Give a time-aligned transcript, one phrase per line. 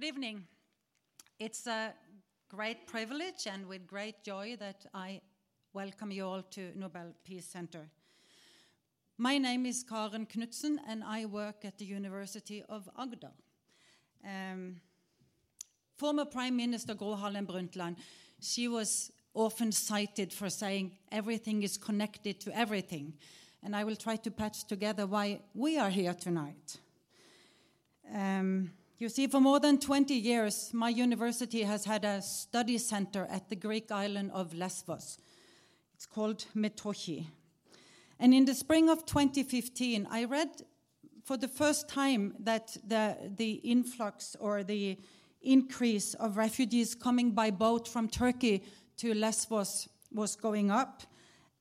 [0.00, 0.46] Good evening.
[1.38, 1.92] It's a
[2.48, 5.20] great privilege and with great joy that I
[5.74, 7.86] welcome you all to Nobel Peace Center.
[9.18, 13.32] My name is Karen Knutsen, and I work at the University of Agder.
[14.24, 14.76] Um,
[15.98, 17.96] former Prime Minister Gro Harlem Brundtland,
[18.40, 23.12] she was often cited for saying everything is connected to everything.
[23.62, 26.78] And I will try to patch together why we are here tonight.
[28.14, 28.70] Um,
[29.00, 33.48] you see, for more than 20 years, my university has had a study center at
[33.48, 35.16] the Greek island of Lesbos.
[35.94, 37.26] It's called Metochi.
[38.18, 40.50] And in the spring of 2015, I read
[41.24, 44.98] for the first time that the, the influx or the
[45.40, 48.62] increase of refugees coming by boat from Turkey
[48.98, 51.04] to Lesbos was going up,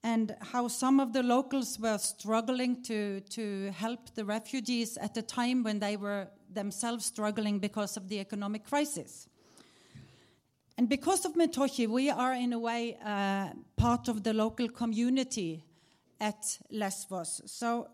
[0.03, 5.22] and how some of the locals were struggling to, to help the refugees at a
[5.22, 9.27] time when they were themselves struggling because of the economic crisis.
[10.77, 15.64] And because of Metochi, we are in a way uh, part of the local community
[16.22, 17.41] at Lesbos.
[17.45, 17.89] So,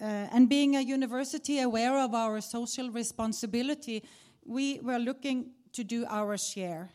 [0.00, 4.02] uh, and being a university aware of our social responsibility,
[4.44, 6.90] we were looking to do our share.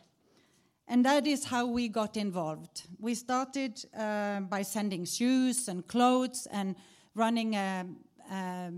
[0.87, 2.87] And that is how we got involved.
[2.99, 6.75] We started uh, by sending shoes and clothes and
[7.15, 7.85] running a,
[8.31, 8.71] a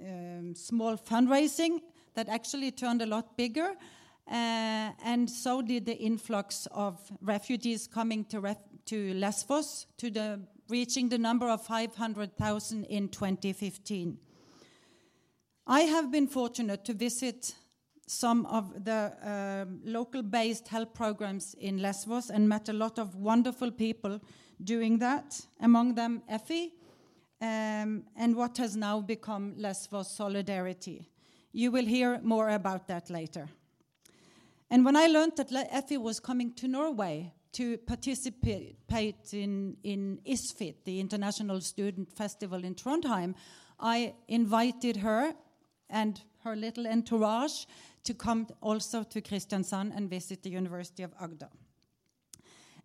[0.00, 1.80] um, small fundraising
[2.14, 3.74] that actually turned a lot bigger.
[4.30, 10.40] Uh, and so did the influx of refugees coming to, ref to Lesbos, to the,
[10.68, 14.18] reaching the number of 500,000 in 2015.
[15.66, 17.54] I have been fortunate to visit
[18.06, 23.16] some of the um, local based help programs in Lesbos and met a lot of
[23.16, 24.20] wonderful people
[24.62, 26.70] doing that, among them Efi,
[27.44, 31.06] um, and what has now become Lesbos Solidarity.
[31.52, 33.48] You will hear more about that later.
[34.70, 38.76] And when I learned that Efi was coming to Norway to participate
[39.32, 43.34] in, in ISFIT, the International Student Festival in Trondheim,
[43.78, 45.34] I invited her
[45.90, 47.66] and her little entourage
[48.04, 51.50] to come also to Kristiansand and visit the University of Agder.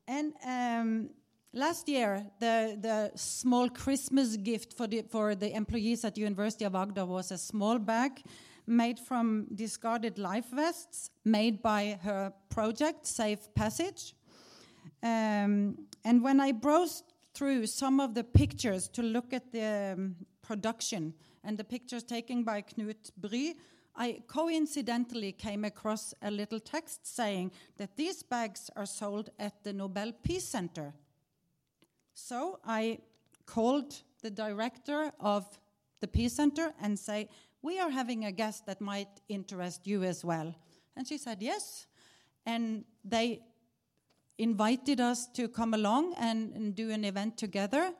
[0.07, 1.09] And um,
[1.53, 6.63] Last year, the, the small Christmas gift for the, for the employees at the University
[6.63, 8.21] of Agder was a small bag
[8.67, 14.13] made from discarded life vests made by her project, Safe Passage.
[15.01, 20.17] Um, and when I browsed through some of the pictures to look at the um,
[20.43, 23.55] production and the pictures taken by Knut Bry,
[23.95, 29.73] I coincidentally came across a little text saying that these bags are sold at the
[29.73, 30.93] Nobel Peace Center
[32.19, 32.99] so I
[33.45, 35.45] called the director of
[36.01, 37.29] the Peace Center and say,
[37.61, 40.55] we are having a guest that might interest you as well.
[40.95, 41.87] And she said, yes.
[42.45, 43.41] And they
[44.37, 47.91] invited us to come along and, and do an event together.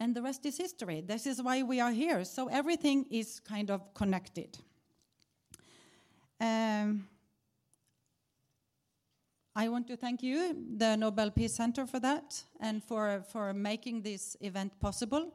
[0.00, 1.02] And the rest is history.
[1.06, 2.24] This is why we are here.
[2.24, 4.58] So everything is kind of connected.
[6.40, 7.08] Um,
[9.56, 14.02] I want to thank you, the Nobel Peace Center, for that and for, for making
[14.02, 15.32] this event possible.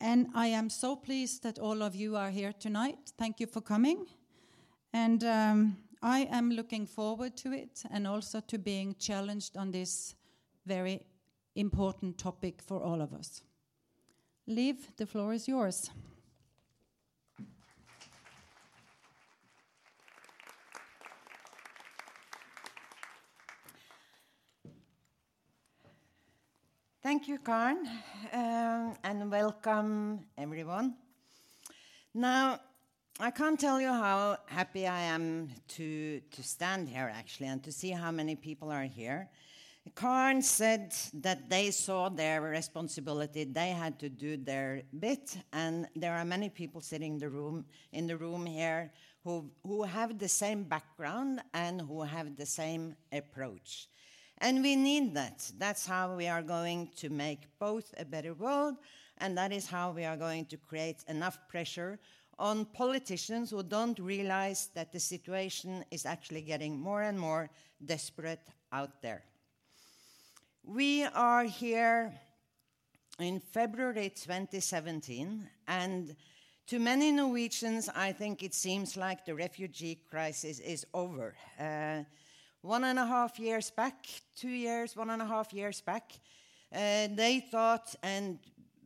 [0.00, 3.12] And I am so pleased that all of you are here tonight.
[3.16, 4.06] Thank you for coming.
[4.92, 10.16] And um, I am looking forward to it and also to being challenged on this
[10.66, 11.06] very
[11.54, 13.42] important topic for all of us.
[14.48, 15.88] Liv, the floor is yours.
[27.02, 27.88] Thank you, Karen,
[28.30, 30.96] um, and welcome everyone.
[32.12, 32.60] Now,
[33.18, 37.72] I can't tell you how happy I am to, to stand here actually and to
[37.72, 39.30] see how many people are here.
[39.96, 46.12] Karen said that they saw their responsibility, they had to do their bit, and there
[46.12, 48.92] are many people sitting in the room, in the room here
[49.24, 53.88] who, who have the same background and who have the same approach.
[54.40, 55.50] And we need that.
[55.58, 58.76] That's how we are going to make both a better world,
[59.18, 61.98] and that is how we are going to create enough pressure
[62.38, 67.50] on politicians who don't realize that the situation is actually getting more and more
[67.84, 68.40] desperate
[68.72, 69.22] out there.
[70.64, 72.14] We are here
[73.18, 76.16] in February 2017, and
[76.68, 81.34] to many Norwegians, I think it seems like the refugee crisis is over.
[81.58, 82.04] Uh,
[82.62, 86.12] one and a half years back, two years, one and a half years back,
[86.72, 88.38] uh, they thought, and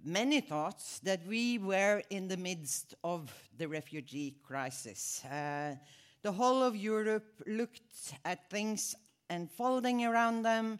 [0.04, 5.24] many thought that we were in the midst of the refugee crisis.
[5.24, 5.74] Uh,
[6.22, 8.94] the whole of Europe looked at things
[9.28, 10.78] unfolding around them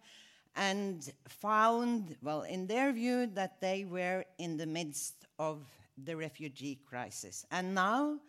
[0.56, 5.66] and found, well, in their view, that they were in the midst of
[6.04, 7.44] the refugee crisis.
[7.50, 8.20] And now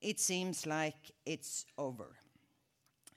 [0.00, 2.14] it seems like it's over.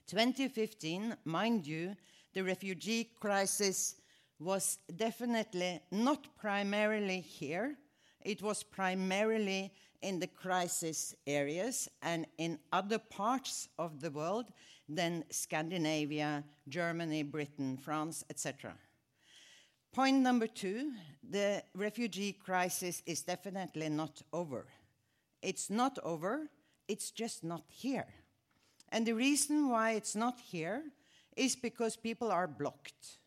[0.06, 1.96] 2015, mind you,
[2.34, 3.96] the refugee crisis
[4.38, 7.76] was definitely not primarily here.
[8.24, 9.72] It was primarily
[10.02, 14.46] in the crisis areas and in other parts of the world
[14.88, 18.74] than Scandinavia, Germany, Britain, France, etc.
[19.92, 20.92] Point number two
[21.28, 24.66] the refugee crisis is definitely not over.
[25.42, 26.48] It's not over,
[26.86, 28.06] it's just not here.
[28.90, 30.82] And the reason why it's not here
[31.36, 33.18] is because people are blocked.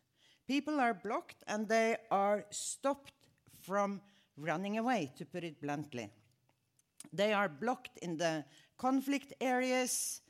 [0.46, 3.12] People are blocked and they are stopped
[3.60, 4.00] from
[4.36, 6.10] running away, to put it bluntly.
[7.12, 8.44] They are blocked in the
[8.78, 10.22] conflict areas,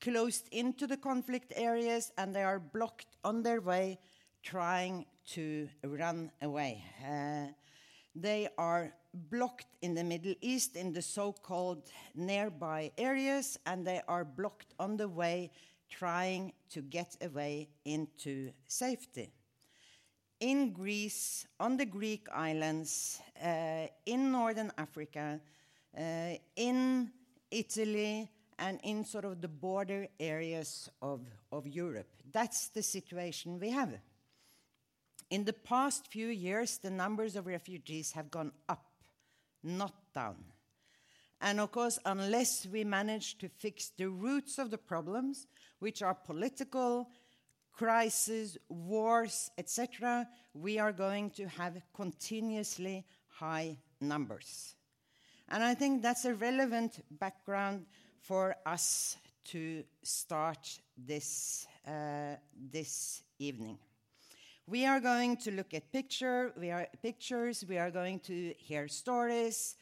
[0.00, 3.98] closed into the conflict areas, and they are blocked on their way
[4.42, 6.84] trying to run away.
[7.00, 7.52] Uh,
[8.14, 14.00] they are blocked in the Middle East in the so called nearby areas, and they
[14.08, 15.50] are blocked on the way
[15.90, 19.30] trying to get away into safety
[20.42, 25.40] in Greece, on the Greek islands, uh, in northern Africa,
[25.96, 27.12] uh, in
[27.48, 28.28] Italy,
[28.58, 31.20] and in sort of the border areas of,
[31.52, 32.08] of Europe.
[32.32, 33.92] That's the situation we have.
[35.30, 38.84] In the past few years, the numbers of refugees have gone up,
[39.62, 40.36] not down.
[41.40, 45.48] And of course, unless we manage to fix the roots of the problems,
[45.80, 47.08] which are political,
[47.72, 54.76] crises, wars, etc., we are going to have continuously high numbers.
[55.48, 57.86] And I think that's a relevant background
[58.20, 59.16] for us
[59.46, 63.78] to start this, uh, this evening.
[64.68, 68.86] We are going to look at picture, we are, pictures, we are going to hear
[68.86, 69.74] stories,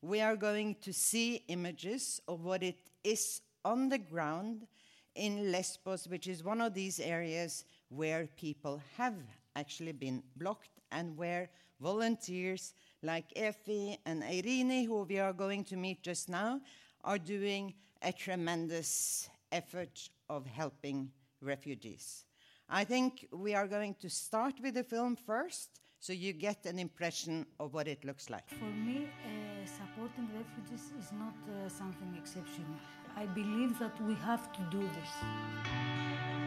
[0.00, 4.68] we are going to see images of what it is on the ground
[5.16, 9.16] in Lesbos, which is one of these areas where people have
[9.56, 11.50] actually been blocked and where
[11.80, 16.60] volunteers like Efi and Eirini, who we are going to meet just now,
[17.02, 22.24] are doing a tremendous effort of helping refugees.
[22.70, 26.78] I think we are going to start with the film first, so you get an
[26.78, 28.48] impression of what it looks like.
[28.50, 32.76] For me, uh, supporting refugees is not uh, something exceptional.
[33.16, 36.37] I believe that we have to do this.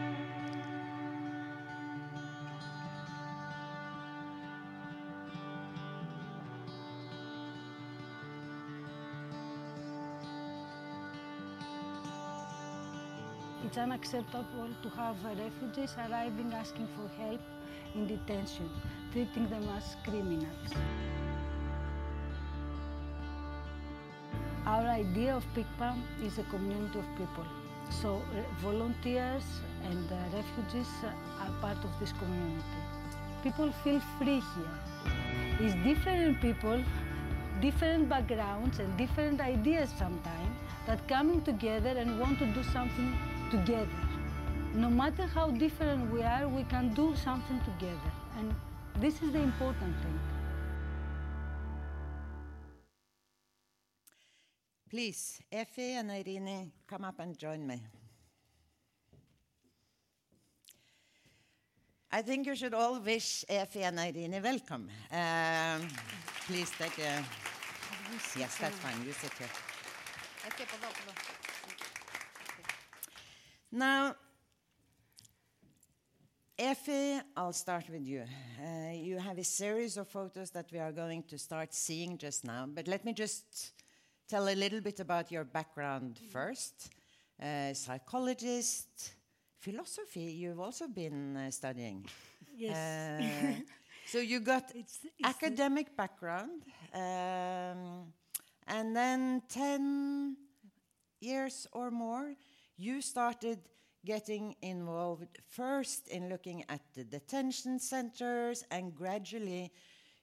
[13.72, 17.40] It's unacceptable to have refugees arriving asking for help
[17.94, 18.68] in detention,
[19.12, 20.74] treating them as criminals.
[24.66, 27.46] Our idea of Pikpa is a community of people.
[27.88, 29.44] So uh, volunteers
[29.84, 30.92] and uh, refugees
[31.40, 32.78] are part of this community.
[33.42, 34.76] People feel free here.
[35.60, 36.84] It's different people,
[37.62, 43.16] different backgrounds and different ideas sometimes that coming together and want to do something
[43.52, 44.00] together.
[44.74, 48.10] No matter how different we are, we can do something together.
[48.38, 48.54] And
[48.98, 50.18] this is the important thing.
[54.88, 57.78] Please, Efi and Irene, come up and join me.
[62.10, 64.88] I think you should all wish Efi and Eirini welcome.
[65.10, 65.88] Um,
[66.46, 67.24] please take a.
[68.38, 69.06] Yes, that's fine.
[69.06, 69.48] You sit here.
[73.72, 74.16] Now,
[76.58, 78.24] Efi, I'll start with you.
[78.60, 82.44] Uh, you have a series of photos that we are going to start seeing just
[82.44, 83.72] now, but let me just
[84.28, 86.90] tell a little bit about your background first.
[87.42, 89.14] Uh, psychologist,
[89.58, 92.06] philosophy, you've also been uh, studying.
[92.54, 92.76] Yes.
[92.76, 93.60] Uh,
[94.06, 96.62] so you got It's- it's academic background,
[96.94, 98.12] um,
[98.68, 100.36] and then 10
[101.20, 102.34] years or more,
[102.82, 103.58] you started
[104.04, 109.70] getting involved first in looking at the detention centers, and gradually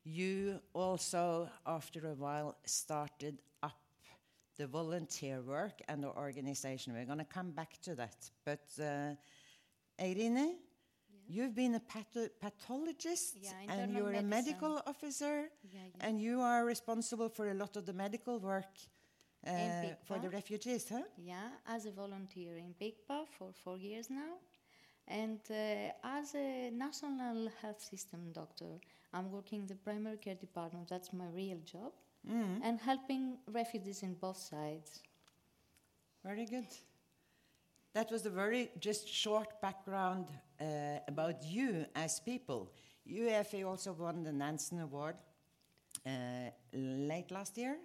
[0.03, 3.79] you also, after a while, started up
[4.57, 6.93] the volunteer work and the organization.
[6.93, 8.29] We're going to come back to that.
[8.43, 9.15] But uh,
[10.03, 10.55] Eirini,
[11.31, 16.07] You've been a patho- pathologist Yeah, and you're a medical officer, Yeah, yeah.
[16.07, 18.73] and you are responsible for a lot of the medical work
[19.47, 21.01] uh, for the refugees, huh?
[21.17, 24.37] Yeah, as a volunteer in Pikpa for four years now,
[25.07, 28.79] and uh, as a national health system doctor,
[29.13, 30.89] I'm working in the primary care department.
[30.89, 31.93] That's my real job,
[32.63, 35.01] and helping refugees in both sides.
[36.23, 36.67] Very good.
[37.93, 40.27] That was a very just short background
[40.61, 42.71] uh, about you as people.
[43.09, 45.15] Efi also won the Nansen Award
[46.05, 47.77] uh, late last year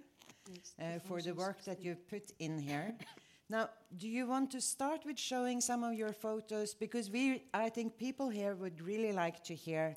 [0.81, 2.95] uh, for the work that you've put in here.
[3.49, 6.75] now, do you want to start with showing some of your photos?
[6.75, 9.95] Because we, I think people here would really like to hear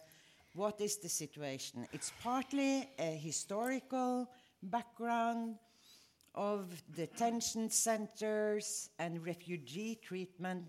[0.53, 1.87] what is the situation.
[1.93, 4.29] It's partly a historical
[4.63, 5.55] background
[6.33, 10.65] of detention centers and refugee treatment.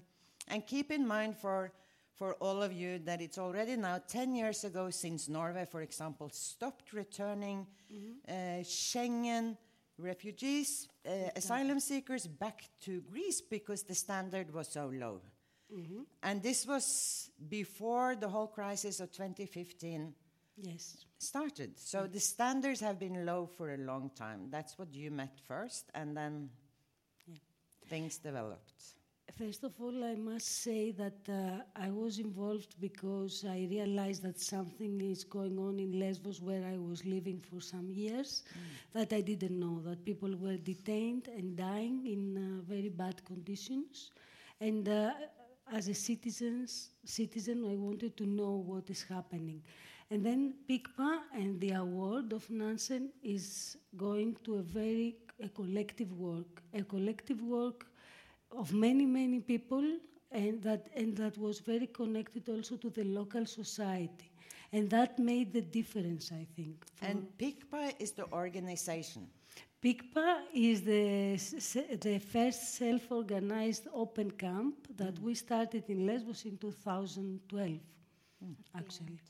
[0.49, 1.73] And keep in mind for,
[2.17, 6.31] for all of you that it's already now 10 years ago since Norway, for example,
[6.33, 7.67] stopped returning
[8.29, 9.57] uh, Schengen
[9.99, 15.21] refugees, uh, asylum seekers back to Greece because the standard was so low.
[16.23, 20.15] And this was before the whole crisis of 2015
[20.57, 21.05] Yes.
[21.19, 21.79] started.
[21.79, 24.51] So the standards have been low for a long time.
[24.51, 26.51] That's what you met first, and then
[27.27, 27.39] Yeah.
[27.87, 28.97] things developed.
[29.37, 34.41] First of all, I must say that uh, I was involved because I realized that
[34.41, 38.43] something is going on in Lesbos, where I was living for some years,
[38.95, 39.81] that I didn't know.
[39.85, 44.11] That people were detained and dying in uh, very bad conditions,
[44.61, 45.13] and uh,
[45.73, 49.63] as a citizens, citizen, I wanted to know what is happening.
[50.11, 56.13] And then Pikpa and the award of Nansen is going to a very a collective
[56.13, 57.87] work, a collective work
[58.51, 59.85] of many many people
[60.31, 64.31] and that and that was very connected also to the local society
[64.73, 69.29] and that made the difference i think And Pikpa is the organization.
[69.83, 71.37] Pikpa is the,
[72.01, 75.23] the first self-organized open camp that mm.
[75.23, 77.81] we started in Lesbos in 2012, mm.
[78.75, 79.21] actually.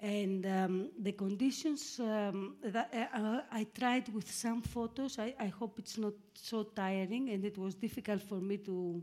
[0.00, 5.18] And um, the conditions, um, that, uh, uh, I tried with some photos.
[5.18, 9.02] I, I hope it's not so tiring, and it was difficult for me to,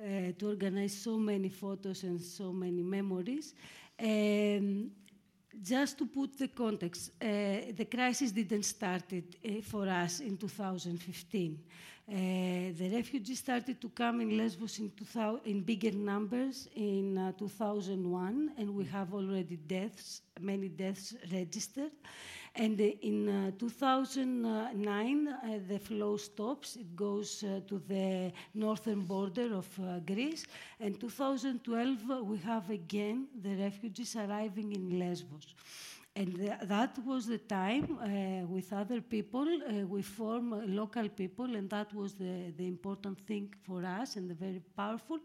[0.00, 0.04] uh,
[0.38, 3.54] to organize so many photos and so many memories.
[4.00, 4.92] Um,
[5.60, 10.36] just to put the context, uh, the crisis didn't start it, uh, for us in
[10.36, 11.58] 2015.
[12.10, 14.90] Uh, the refugees started to come in Lesbos in,
[15.44, 21.90] in bigger numbers in uh, 2001, and we have already deaths, many deaths registered.
[22.54, 26.76] And uh, in uh, 2009, uh, the flow stops.
[26.76, 29.68] It goes to the northern border of
[30.06, 30.46] Greece.
[30.80, 35.54] And 2012, uh, we have again the refugees arriving in Lesbos.
[36.18, 41.08] And th- that was the time uh, with other people, uh, we form uh, local
[41.08, 45.20] people, and that was the, the important thing for us and the very powerful.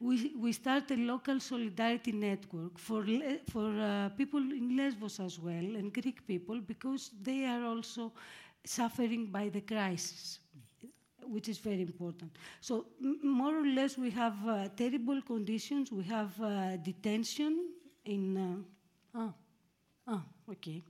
[0.00, 3.06] We, we start a local solidarity network for,
[3.48, 8.12] for people in Lesbos as well and Greek people because they are also
[8.64, 10.40] suffering by the crisis
[11.26, 12.30] which is very important.
[12.60, 12.86] So,
[13.22, 15.90] more or less, we have uh, terrible conditions.
[15.90, 17.70] We have uh, detention
[18.04, 18.36] in.
[18.36, 19.32] Uh, ah,
[20.06, 20.82] ah, okay.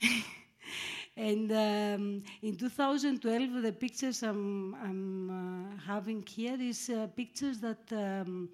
[1.16, 7.92] and um, in 2012, the pictures I'm, I'm uh, having here is uh, pictures that
[7.92, 8.48] um,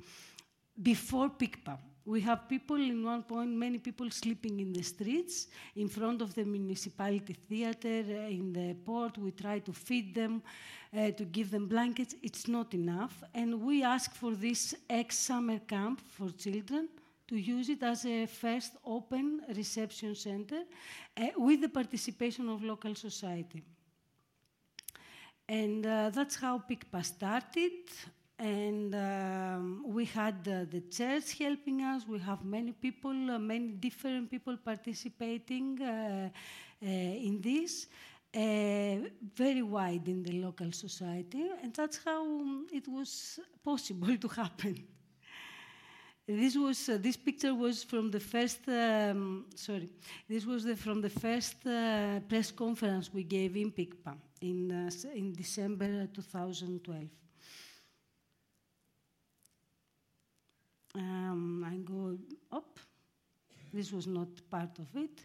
[0.83, 1.79] before Pikpa.
[2.05, 6.35] We have people in one point, many people sleeping in the streets in front of
[6.35, 9.19] the municipality theater, uh, in the port.
[9.19, 10.41] We try to feed them,
[10.97, 12.15] uh, to give them blankets.
[12.23, 13.25] It's not enough.
[13.35, 16.89] And we ask for this ex summer camp for children
[17.28, 20.62] to use it as a first open reception center
[21.16, 23.62] uh, with the participation of local society.
[25.49, 27.73] And uh, that's how Pikpa started.
[28.38, 32.06] And um, we had uh, the church helping us.
[32.06, 36.28] We have many people, uh, many different people participating uh,
[36.83, 37.87] uh, in this,
[38.35, 41.49] very wide in the local society.
[41.62, 44.85] And that's how um, it was possible to happen.
[46.26, 49.88] This was uh, this picture was from the first um, sorry
[50.28, 54.90] this was the, from the first uh, press conference we gave in Pikpa in uh,
[55.14, 57.04] in December 2012.
[60.97, 62.18] Um, I go
[62.50, 62.80] up.
[63.73, 65.21] This was not part of it.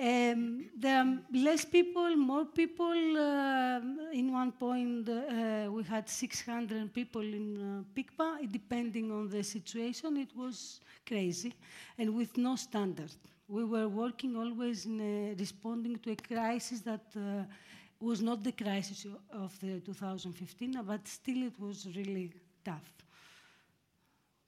[0.00, 3.16] Um, there are less people, more people.
[3.16, 8.50] Um in one point, uh, we had 600 people in uh, Pikpa.
[8.50, 11.52] Depending on the situation, it was crazy,
[11.98, 13.10] and with no standard.
[13.48, 17.44] We were working always in a, responding to a crisis that uh,
[18.00, 22.32] was not the crisis of the 2015, but still it was really
[22.64, 22.92] tough.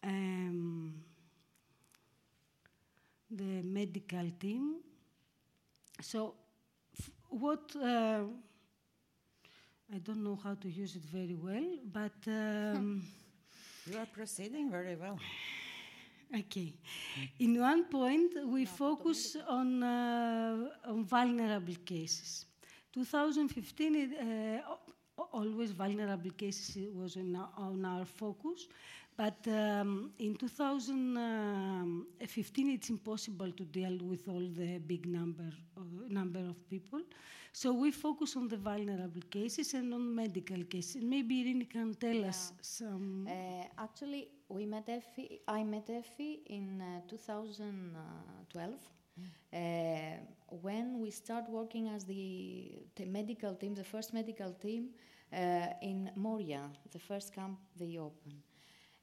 [0.03, 0.95] Um,
[3.31, 4.77] the medical team.
[6.01, 6.35] So,
[6.99, 8.23] f- what uh,
[9.93, 13.03] I don't know how to use it very well, but um,
[13.87, 15.19] You are proceeding very well.
[16.39, 16.75] okay.
[17.39, 22.47] In one point, we focus on uh, on vulnerable cases.
[22.93, 28.67] 2015, it, uh, always vulnerable cases was in our, on our focus,
[29.17, 36.41] but um, in 2015, it's impossible to deal with all the big number uh, number
[36.41, 37.01] of people.
[37.53, 41.03] So we focus on the vulnerable cases and on medical cases.
[41.03, 43.27] Maybe Eirini can tell us some.
[43.27, 48.75] Uh, actually, we met Efi, I met Efi in uh, 2012
[49.53, 49.59] uh,
[50.61, 54.91] when we started working as the, the medical team, the first medical team
[55.33, 58.43] uh, in Moria, the first camp they opened.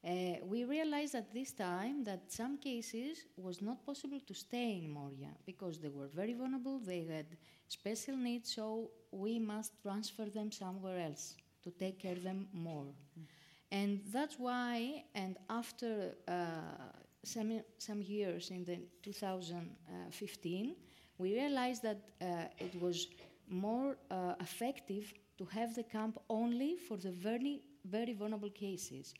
[0.05, 4.89] Uh, we realized at this time that some cases was not possible to stay in
[4.89, 7.25] Moria because they were very vulnerable, they had
[7.69, 12.87] special needs, so we must transfer them somewhere else to take care of them more.
[13.71, 16.33] And that's why, and after uh,
[17.23, 20.75] some, some years in the 2015,
[21.17, 22.25] we realized that uh,
[22.59, 23.07] it was
[23.47, 29.13] more uh, effective to have the camp only for the very, very vulnerable cases.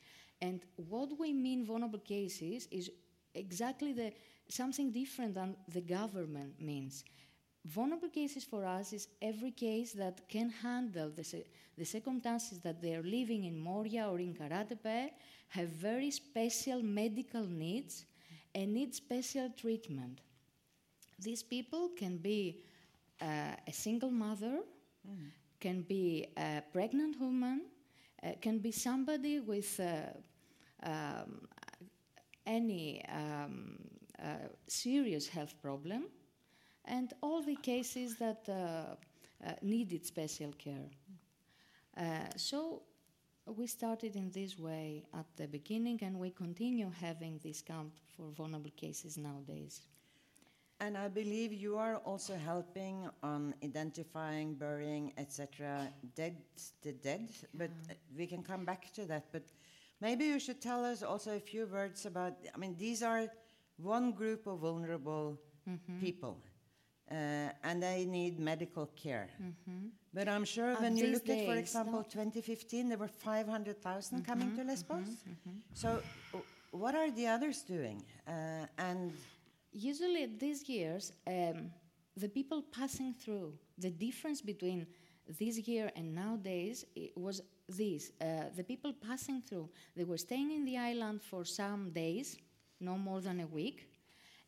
[0.44, 2.92] And what we mean vulnerable cases is
[3.34, 4.12] exactly the,
[4.50, 7.06] something different than the government means.
[7.66, 11.46] Vulnerable cases for us is every case that can handle the,
[11.78, 15.12] the circumstances that they are living in Moria or in Karatepe,
[15.48, 18.06] have very special medical needs,
[18.54, 20.20] and need special treatment.
[21.18, 22.60] These people can be
[23.22, 24.60] uh, a single mother,
[25.62, 27.62] can be a pregnant woman,
[28.22, 30.18] uh, can be somebody with uh,
[30.84, 31.48] um,
[32.46, 33.78] any um,
[34.22, 36.06] uh, serious health problem,
[36.86, 38.96] and all the cases that uh,
[39.46, 40.90] uh, needed special care.
[41.98, 42.04] Uh,
[42.36, 42.82] so
[43.46, 48.30] we started in this way at the beginning, and we continue having this camp for
[48.32, 49.82] vulnerable cases nowadays.
[50.80, 56.36] And I believe you are also helping on identifying, burying, etc., dead,
[56.82, 57.30] the dead.
[57.54, 57.70] But
[58.18, 59.26] we can come back to that.
[59.32, 59.44] But
[60.06, 62.34] maybe you should tell us also a few words about.
[62.54, 63.22] I mean, these are
[63.78, 65.28] one group of vulnerable
[66.00, 66.36] people,
[67.12, 67.16] uh,
[67.68, 69.30] and they need medical care.
[70.14, 74.50] But I'm sure And when you look at, for example, 2015, there were 500,000 coming
[74.58, 75.10] to Lesbos.
[75.74, 75.90] So,
[76.32, 77.98] w- what are the others doing?
[78.28, 79.12] Uh, and
[79.76, 81.72] Usually, these years, um,
[82.24, 83.50] the people passing through,
[83.86, 84.86] the difference between
[85.40, 88.12] this year and nowadays it was this.
[88.22, 92.38] Uh, the people passing through, they were staying in the island for some days,
[92.80, 93.90] no more than a week,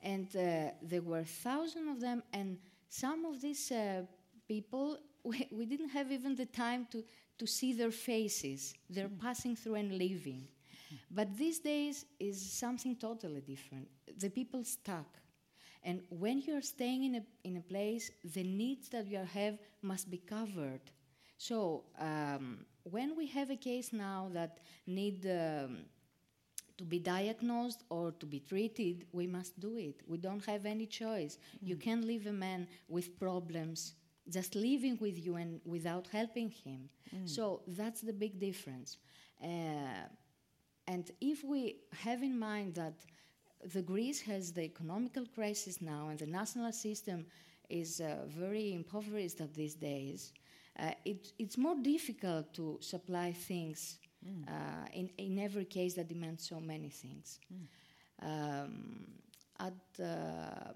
[0.01, 2.57] and uh, there were thousands of them, and
[2.89, 4.03] some of these uh,
[4.47, 7.03] people, we, we didn't have even the time to,
[7.37, 8.73] to see their faces.
[8.89, 10.47] They're passing through and leaving.
[11.11, 13.87] But these days is something totally different.
[14.17, 15.07] The people stuck.
[15.83, 20.09] And when you're staying in a, in a place, the needs that you have must
[20.09, 20.81] be covered.
[21.37, 25.79] So um, when we have a case now that need um,
[26.77, 30.01] to be diagnosed or to be treated, we must do it.
[30.07, 31.37] We don't have any choice.
[31.61, 33.93] You can't leave a man with problems
[34.29, 36.89] just living with you and without helping him.
[37.25, 38.97] So that's the big difference.
[39.41, 40.07] Uh,
[40.87, 43.05] and if we have in mind that
[43.73, 47.25] the Greece has the economical crisis now and the national system
[47.69, 50.33] is uh, very impoverished at these days,
[50.79, 53.97] uh, it, it's more difficult to supply things
[54.47, 57.39] uh, in, in every case that demands so many things.
[58.21, 59.07] Um,
[59.59, 60.73] at, uh,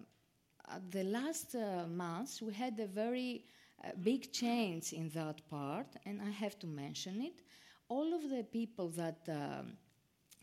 [0.70, 3.44] at the last uh, months, we had a very
[3.84, 7.42] uh, big change in that part, and I have to mention it.
[7.88, 9.74] All of the people that um,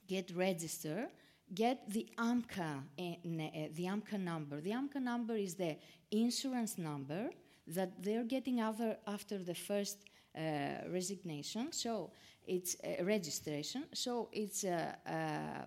[0.09, 1.09] get registered
[1.55, 4.61] get the AMKA, uh, the AMKA number.
[4.61, 5.77] The AMKA number is the
[6.11, 7.31] insurance number
[7.69, 9.99] that they're getting after, after the first
[10.37, 10.41] uh,
[10.89, 11.73] resignation.
[11.73, 12.11] So
[12.47, 13.85] it's uh, registration.
[13.93, 15.67] So it's uh,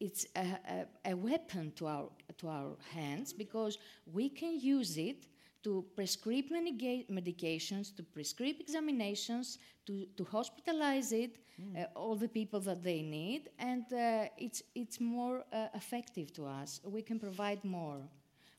[0.00, 3.78] it's a, a, a weapon to our, to our hands because
[4.12, 5.26] we can use it
[5.62, 11.38] to prescribe medica- medications, to prescribe examinations, to, to hospitalize it,
[11.76, 16.44] uh, all the people that they need, and uh, it's, it's more uh, effective to
[16.44, 16.80] us.
[16.84, 18.02] We can provide more.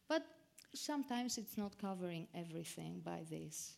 [0.08, 0.24] But
[0.76, 3.74] sometimes it's not covering everything by this.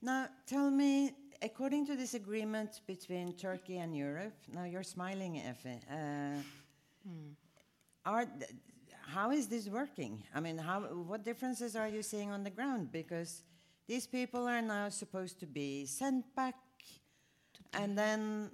[0.00, 5.80] Now, tell me, according to this agreement between Turkey and Europe, now you're smiling, Efi.
[5.90, 6.42] Uh,
[8.04, 8.50] are th-
[9.06, 10.22] how is this working?
[10.34, 12.90] I mean, how, what differences are you seeing on the ground?
[12.90, 13.42] Because
[13.86, 16.54] these people are now supposed to be sent back,
[17.74, 18.50] and then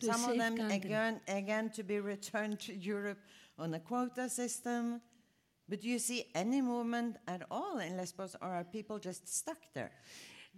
[0.00, 0.76] some of them country.
[0.76, 3.18] again, again to be returned to Europe
[3.58, 5.00] on a quota system.
[5.68, 9.58] But do you see any movement at all in Lesbos, or are people just stuck
[9.74, 9.92] there?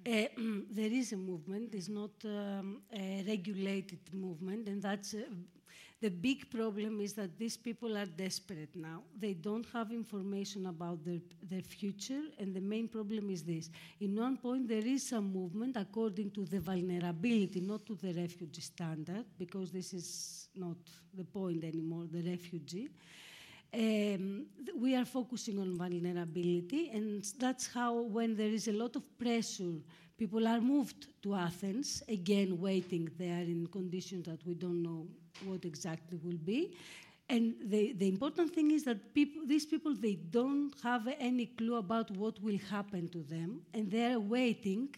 [0.07, 0.27] Uh,
[0.71, 1.75] there is a movement.
[1.75, 5.23] It's not um, a regulated movement, and that's uh,
[6.01, 7.01] the big problem.
[7.01, 9.03] Is that these people are desperate now.
[9.17, 13.71] They don't have information about their their future, and the main problem is this.
[14.01, 18.63] In one point, there is some movement according to the vulnerability, not to the refugee
[18.63, 20.79] standard, because this is not
[21.15, 22.07] the point anymore.
[22.11, 22.89] The refugee.
[23.75, 24.47] Um,
[24.79, 29.73] we are focusing on vulnerability, and that's how, when there is a lot of pressure,
[30.17, 35.09] people are moved to Athens, again waiting there in conditions that we don't know
[35.45, 36.77] what exactly will be.
[37.29, 41.77] And the, the important thing is that people, these people, they don't have any clue
[41.77, 44.95] about what will happen to them, and they are waiting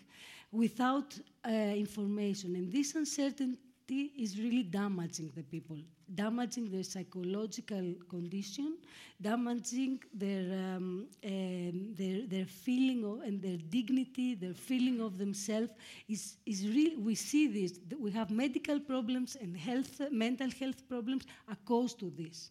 [0.52, 2.56] without uh, information.
[2.56, 5.78] And this uncertainty is really damaging the people,
[6.14, 8.76] damaging their psychological condition,
[9.20, 15.70] damaging their, um, um, their, their feeling of, and their dignity, their feeling of themselves.
[16.08, 17.80] Is, is real, we see this.
[17.98, 22.50] We have medical problems and health, mental health problems are caused to this.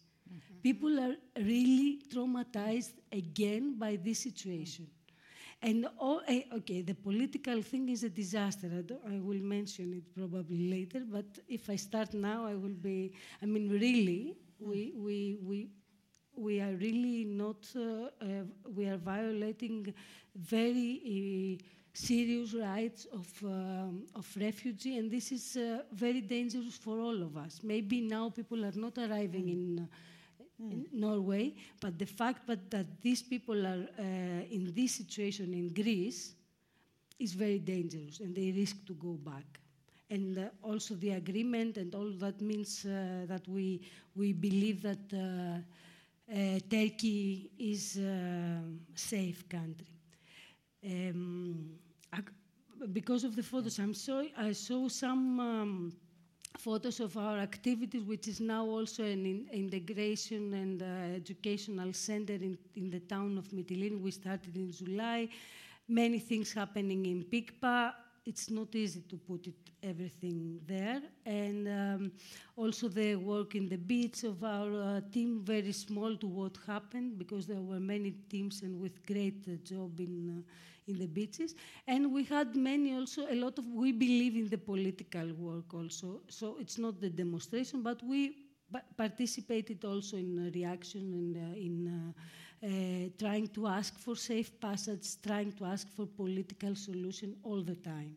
[0.62, 4.88] People are really traumatized again by this situation.
[5.62, 8.68] And all, eh, okay, the political thing is a disaster.
[8.78, 12.74] I, don't- I will mention it probably later, but if I start now, I will
[12.88, 13.12] be.
[13.42, 15.68] I mean, really, we we we
[16.36, 17.66] we are really not.
[17.74, 19.92] Uh, uh, we are violating
[20.36, 21.58] very.
[21.62, 21.64] Uh,
[21.98, 27.38] serious rights of, um, of refugee, and this is uh, very dangerous for all of
[27.38, 27.60] us.
[27.62, 29.86] Maybe now people are not arriving in, uh,
[30.58, 34.02] in Norway, but the fact that, that these people are uh,
[34.50, 36.34] in this situation in Greece
[37.18, 39.60] is very dangerous, and they risk to go back.
[40.08, 43.82] And uh, also the agreement and all that means uh, that we,
[44.14, 45.58] we believe that uh,
[46.32, 48.62] uh, Turkey is a
[48.94, 49.86] safe country.
[50.84, 51.70] Um,
[52.92, 53.94] because of the photos, I'm
[54.36, 55.92] I saw some um,
[56.58, 62.34] photos of our activities, which is now also an in- integration and uh, educational center
[62.34, 64.00] in, in the town of Mytilene.
[64.00, 65.28] We started in July.
[65.88, 67.94] Many things happening in Pikpa.
[68.26, 72.12] It's not easy to put it everything there, and um,
[72.56, 77.18] also the work in the beach of our uh, team very small to what happened
[77.18, 80.52] because there were many teams and with great uh, job in uh,
[80.88, 81.54] in the beaches.
[81.86, 86.20] And we had many also, a lot of, we believe in the political work also.
[86.28, 88.36] So it's not the demonstration, but we
[88.72, 92.20] pa- participated also in reaction and uh, in uh,
[93.18, 98.16] trying to ask for safe passage, trying to ask for political solution all the time.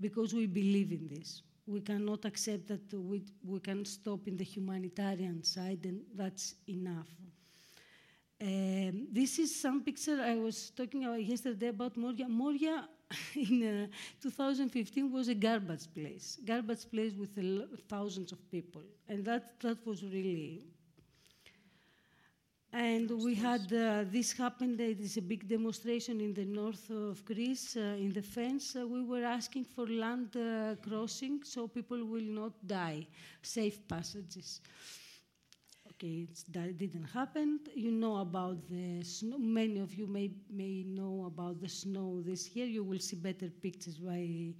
[0.00, 1.42] Because we believe in this.
[1.66, 7.08] We cannot accept that we, we can stop in the humanitarian side, and that's enough.
[8.42, 12.26] Um, this is some picture I was talking about yesterday about Moria.
[12.26, 12.88] Moria
[13.34, 17.36] in uh, 2015 was a garbage place, garbage place with
[17.88, 20.64] thousands of people, and that that was really.
[22.72, 24.80] And we had uh, this happened.
[24.80, 28.76] It is a big demonstration in the north of Greece, uh, in the fence.
[28.76, 33.06] Uh, we were asking for land uh, crossing so people will not die,
[33.42, 34.60] safe passages.
[35.88, 37.58] Okay, that didn't happen.
[37.74, 39.36] You know about the snow.
[39.38, 42.66] Many of you may may know about the snow this year.
[42.66, 44.54] You will see better pictures by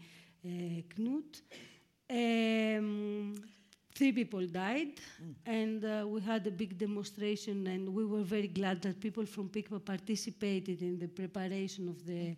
[0.45, 1.43] uh, Knut.
[2.11, 3.37] Um,
[3.95, 5.01] three people died,
[5.47, 9.49] and uh, we had a big demonstration, and we were very glad that people from
[9.49, 12.37] Pikpa participated in the preparation of the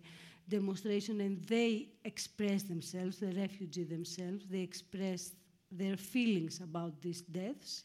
[0.49, 5.33] demonstration, and they expressed themselves, the refugee themselves, they expressed
[5.71, 7.83] their feelings about these deaths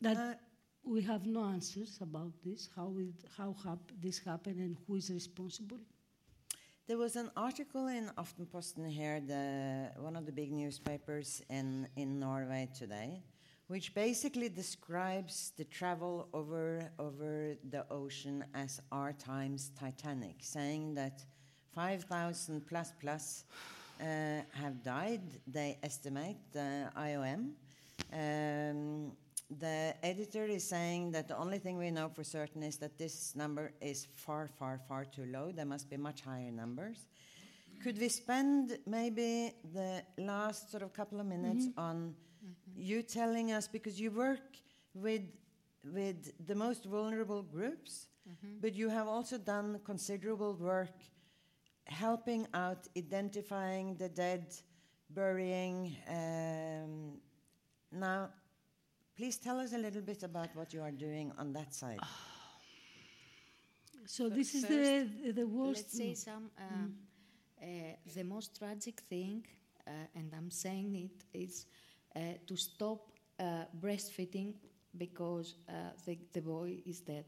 [0.00, 0.34] that Uh,
[0.84, 5.10] we have no answers about this, how, it, how hap- this happened and who is
[5.10, 5.80] responsible.
[6.88, 12.20] There was an article in Aftenposten here, the, one of the big newspapers in, in
[12.20, 13.24] Norway today,
[13.66, 21.24] which basically describes the travel over, over the ocean as our time's Titanic, saying that
[21.74, 23.46] 5,000 plus plus
[24.00, 24.04] uh,
[24.52, 27.50] have died, they estimate, the IOM.
[28.12, 29.10] Um,
[29.50, 33.34] the editor is saying that the only thing we know for certain is that this
[33.36, 35.52] number is far, far, far too low.
[35.52, 37.08] There must be much higher numbers.
[37.82, 41.80] Could we spend maybe the last sort of couple of minutes Mm-hmm.
[41.80, 42.14] on
[42.76, 44.56] you telling us because you work
[44.94, 45.22] with
[45.92, 48.56] with the most vulnerable groups, Mm-hmm.
[48.60, 50.96] but you have also done considerable work
[51.84, 54.52] helping out identifying the dead,
[55.10, 55.96] burying.
[56.08, 57.20] Um,
[57.92, 58.30] now,
[59.16, 62.00] please tell us a little bit about what you are doing on that side.
[64.06, 65.76] So F- this is the the worst.
[65.84, 66.50] Let's say some.
[66.58, 66.88] Uh,
[67.62, 69.46] uh, the most tragic thing,
[69.86, 71.66] uh, and I'm saying it, is
[72.14, 73.00] uh, to stop
[73.38, 74.54] uh, breastfeeding
[74.96, 75.72] because uh,
[76.04, 77.26] the, the boy is dead.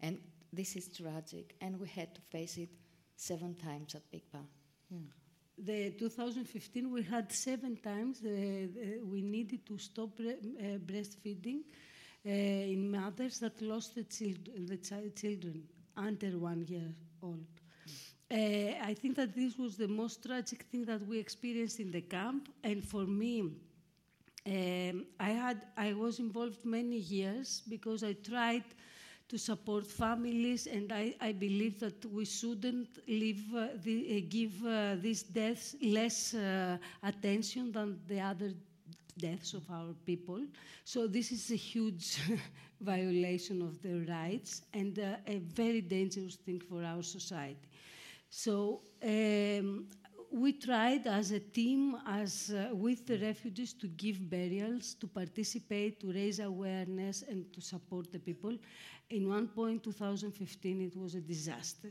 [0.00, 0.18] And
[0.52, 2.70] this is tragic, and we had to face it
[3.16, 4.48] seven times at Big Bang.
[5.58, 11.60] The 2015, we had seven times uh, uh, we needed to stop bre- uh, breastfeeding
[12.26, 15.62] uh, in mothers that lost the, child- the chi- children
[15.96, 16.92] under one year
[17.22, 17.46] old.
[18.30, 18.34] Uh,
[18.82, 22.48] I think that this was the most tragic thing that we experienced in the camp,
[22.62, 23.52] and for me,
[24.46, 28.64] um, I had I was involved many years because I tried
[29.28, 34.64] to support families, and I, I believe that we shouldn't leave uh, the, uh, give
[34.64, 38.52] uh, these deaths less uh, attention than the other
[39.18, 40.42] deaths of our people.
[40.84, 42.18] So this is a huge
[42.80, 47.68] violation of their rights and a very dangerous thing for our society.
[48.28, 49.86] So um,
[50.32, 56.00] we tried as a team, as uh, with the refugees, to give burials, to participate,
[56.00, 58.56] to raise awareness, and to support the people.
[59.10, 61.90] In one point, 2015, it was a disaster.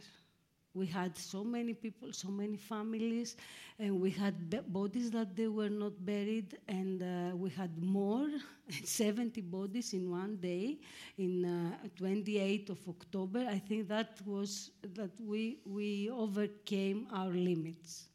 [0.74, 3.38] We had so many people, so many families,
[3.80, 8.28] and we had b- bodies that they were not buried, and uh, we had more,
[8.84, 10.80] 70 bodies in one day,
[11.18, 13.46] in uh, 28th of October.
[13.50, 18.10] I think that was that we we overcame our limits.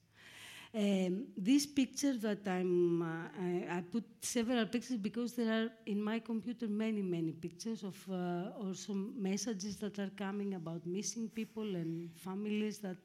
[0.72, 6.00] Um, this picture that I'm, uh, I, I put several pictures because there are in
[6.00, 11.74] my computer many, many pictures of uh, also messages that are coming about missing people
[11.74, 12.98] and families that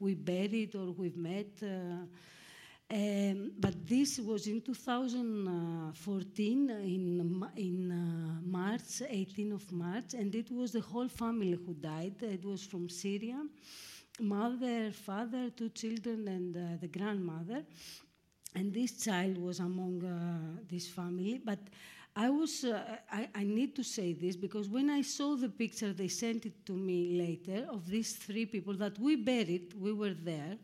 [0.00, 1.62] we buried or we've met.
[1.62, 2.06] Uh,
[2.88, 10.50] um, but this was in 2014, in, in uh, March, 18 of March, and it
[10.50, 12.14] was the whole family who died.
[12.22, 13.44] It was from Syria
[14.20, 17.64] mother, father, two children, and uh, the grandmother.
[18.54, 21.40] And this child was among uh, this family.
[21.44, 21.58] But
[22.14, 25.92] I was, uh, I, I need to say this because when I saw the picture,
[25.92, 30.14] they sent it to me later of these three people that we buried, we were
[30.14, 30.56] there.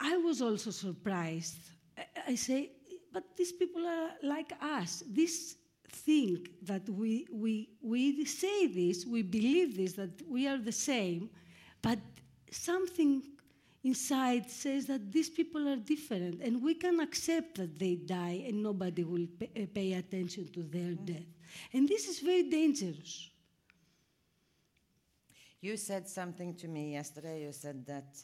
[0.00, 1.56] I- was also surprised.
[1.98, 2.70] I, I say,
[3.12, 5.02] but these people are like us.
[5.06, 5.56] This
[5.88, 11.30] thing that we, we, we say this, we believe this, that we are the same,
[11.84, 11.98] but
[12.50, 13.22] something
[13.84, 18.62] inside says that these people are different and we can accept that they die and
[18.62, 21.28] nobody will pay, uh, pay attention to their death.
[21.74, 23.30] And this is very dangerous.
[25.60, 27.42] You said something to me yesterday.
[27.42, 28.16] You said that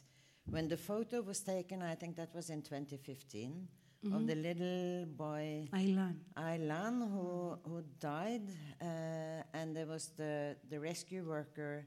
[0.45, 3.67] when the photo was taken, I think that was in 2015,
[4.13, 6.15] of the little boy Aylan.
[6.35, 8.49] Aylan who, who died,
[8.81, 11.85] uh, and there was the, the rescue worker,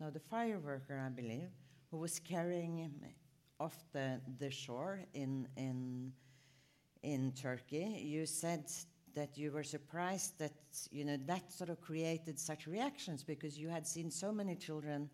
[0.00, 1.50] no, the fire worker, I believe,
[1.90, 2.94] who was carrying him
[3.60, 6.12] off the, the shore in, in,
[7.02, 8.00] in Turkey.
[8.02, 8.70] You said
[9.14, 10.52] that you were surprised that
[10.90, 15.08] you know that sort of created such reactions because you had seen so many children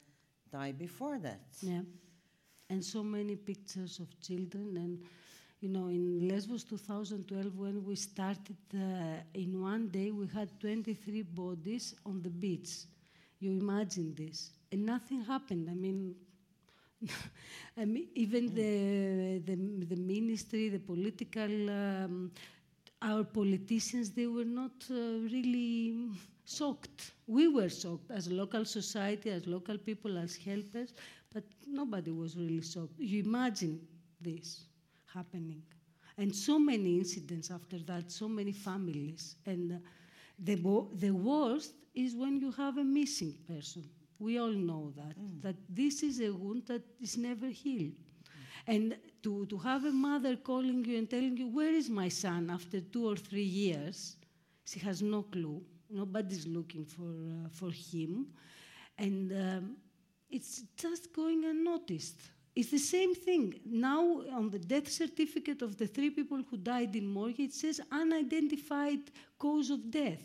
[0.51, 1.43] die before that.
[1.61, 1.83] Yeah.
[2.69, 4.77] And so many pictures of children.
[4.77, 5.03] And,
[5.61, 11.23] you know, in Lesbos 2012, when we started, uh, in one day we had 23
[11.23, 12.87] bodies on the beach.
[13.41, 14.51] You imagine this.
[14.71, 15.69] And nothing happened.
[15.71, 16.15] I mean,
[17.77, 22.31] I mean even the, the, the ministry, the political, um,
[23.03, 24.95] our politicians, they were not uh,
[25.33, 26.11] really
[26.47, 27.13] shocked.
[27.27, 30.93] We were shocked as local society, as local people, as helpers,
[31.33, 32.99] but nobody was really shocked.
[32.99, 33.81] You imagine
[34.21, 34.65] this
[35.13, 35.63] happening.
[36.19, 39.37] And so many incidents after that, so many families.
[39.47, 39.77] And uh,
[40.43, 40.57] the,
[40.95, 43.89] the worst is when you have a missing person.
[44.19, 47.95] We all know that, that this is a wound that is never healed.
[48.67, 52.51] And to, to have a mother calling you and telling you, Where is my son
[52.51, 54.17] after two or three years?
[54.67, 55.63] She has no clue.
[55.89, 58.27] Nobody's looking for, uh, for him.
[58.99, 59.77] And um,
[60.31, 62.21] it's just going unnoticed.
[62.55, 63.59] It's the same thing.
[63.65, 67.81] Now, on the death certificate of the three people who died in Moria, it says
[67.91, 69.01] unidentified
[69.39, 70.23] cause of death.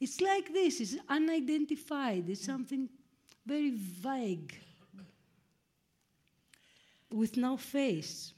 [0.00, 2.88] It's like this it's unidentified, it's something
[3.46, 4.54] very vague
[7.10, 8.32] with no face.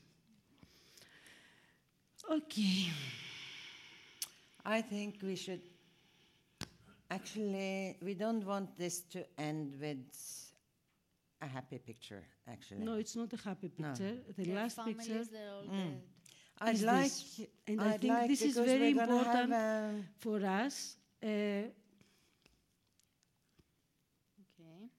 [2.30, 2.90] Okay.
[4.64, 5.62] I think we should
[7.10, 9.98] actually, we don't want this to end with
[11.40, 12.84] a happy picture, actually.
[12.84, 13.88] No, it's not a happy No.
[13.88, 14.16] picture.
[14.36, 15.70] The Their last families, picture they're all Mm.
[15.70, 16.02] dead.
[16.60, 17.40] I'd is like, this.
[17.66, 20.96] And I I'd think like this is very important Have, for us.
[21.22, 21.68] Uh,
[24.40, 24.90] Okay.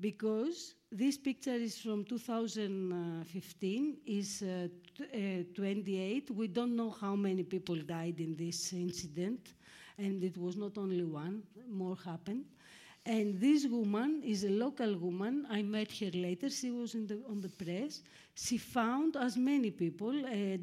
[0.00, 4.68] because this picture is from 2015 is uh,
[5.14, 9.54] uh, 28 we don't know how many people died in this incident
[9.98, 12.44] and it was not only one more happened
[13.06, 17.18] and this woman is a local woman i met her later she was in the,
[17.28, 18.02] on the press
[18.34, 20.58] she found as many people a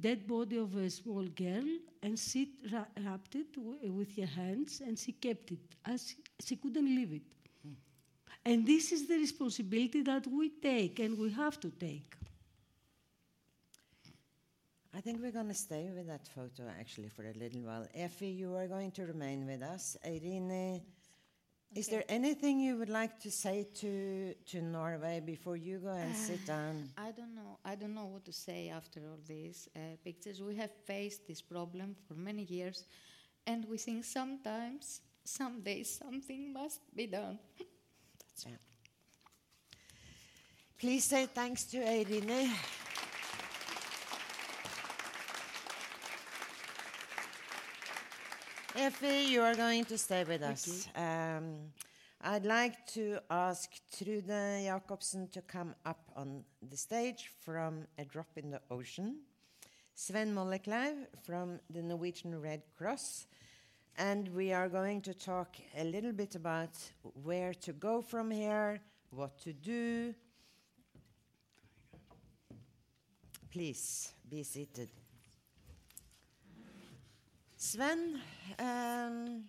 [0.00, 1.64] dead body of a small girl
[2.02, 6.86] and she ra- wrapped it with her hands and she kept it as she couldn't
[6.86, 7.22] leave it
[8.44, 12.16] and this is the responsibility that we take and we have to take.
[14.94, 17.86] I think we're going to stay with that photo actually for a little while.
[17.96, 19.96] Efi, you are going to remain with us.
[20.04, 20.82] Eirini,
[21.74, 26.16] is there anything you would like to say to, to Norway before you go and
[26.28, 26.88] sit down?
[26.98, 27.58] I don't know.
[27.64, 30.42] I don't know what to say after all these uh, pictures.
[30.42, 32.84] We have faced this problem for many years,
[33.46, 37.38] and we think sometimes, someday, something must be done.
[38.46, 38.52] Yeah.
[40.78, 42.50] Please say thanks to Eirini.
[48.74, 50.86] Efi, you are going to stay with us.
[50.94, 51.72] Um,
[52.20, 58.28] I'd like to ask Trude Jacobsen to come up on the stage from A Drop
[58.36, 59.16] in the Ocean,
[59.94, 63.26] Sven Mollekleiv from the Norwegian Red Cross,
[63.98, 66.76] and we are going to talk a little bit about
[67.24, 68.80] where to go from here,
[69.10, 70.14] what to do.
[73.50, 74.90] Please be seated.
[77.62, 78.18] Sven,
[78.58, 79.44] um,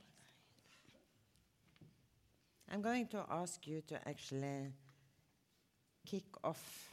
[2.70, 4.68] I'm going to ask you to actually
[6.06, 6.90] kick off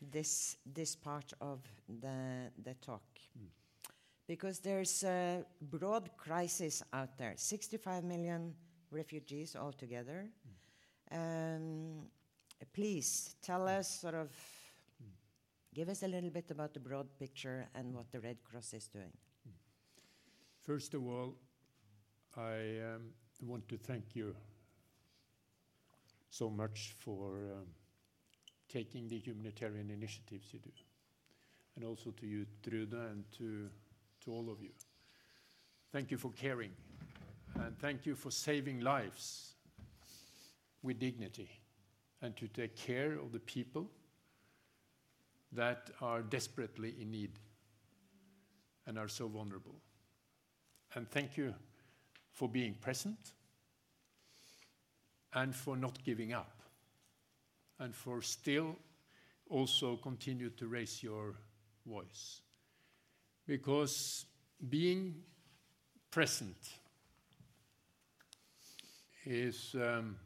[0.00, 3.02] this this part of the the talk.
[4.28, 8.54] Because there's a broad crisis out there 65 million
[8.92, 10.28] refugees altogether.
[11.10, 12.06] Um,
[12.72, 14.30] please tell us sort of
[15.74, 18.86] give us a little bit about the broad picture and what the red cross is
[18.86, 19.12] doing
[20.64, 21.34] First of all,
[22.36, 23.10] I um,
[23.42, 24.32] want to thank you
[26.30, 27.66] so much for um,
[28.68, 30.70] taking the humanitarian initiatives you do,
[31.74, 33.68] and also to you, Trude, and to
[34.28, 34.70] all of you.
[35.90, 36.70] Thank you for caring,
[37.56, 39.54] and thank you for saving lives
[40.80, 41.50] with dignity,
[42.22, 43.90] and to take care of the people
[45.50, 47.32] that are desperately in need
[48.86, 49.74] and are so vulnerable.
[50.94, 51.54] And thank you
[52.32, 53.32] for being present
[55.34, 56.60] and for not giving up
[57.78, 58.76] and for still
[59.48, 61.34] also continue to raise your
[61.86, 62.42] voice.
[63.46, 64.26] Because
[64.68, 65.14] being
[66.10, 66.56] present
[69.24, 70.16] is um,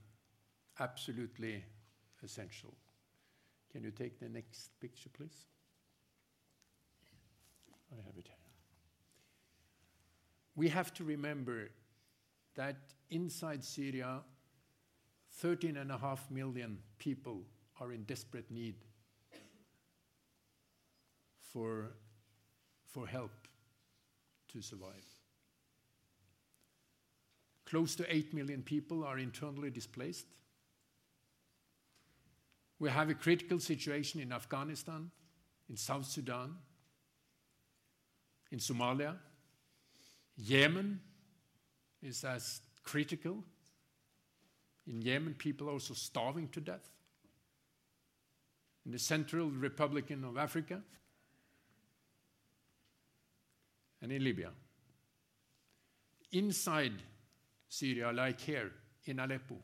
[0.81, 1.65] absolutely
[2.23, 2.75] essential.
[3.73, 5.45] Can you take the next picture, please?
[7.93, 8.29] I have it
[10.57, 11.69] we have to remember
[12.55, 12.77] that
[13.11, 14.21] inside Syria,
[15.43, 17.43] 13.5 million people
[17.79, 18.77] are in desperate need
[21.53, 21.93] for,
[22.87, 23.33] for help
[24.49, 25.05] to survive.
[27.67, 30.27] Close to 8 million people are internally displaced.
[32.79, 35.11] We have a critical situation in Afghanistan,
[35.69, 36.55] in South Sudan,
[38.53, 39.17] in Somalia.
[40.37, 41.01] Yemen
[42.03, 43.43] is as critical.
[44.87, 46.89] In Yemen, people are also starving to death.
[48.85, 50.81] In the Central Republican of Africa,
[54.03, 54.51] and in Libya.
[56.33, 57.03] Inside
[57.69, 58.71] Syria, like here
[59.05, 59.57] in Aleppo,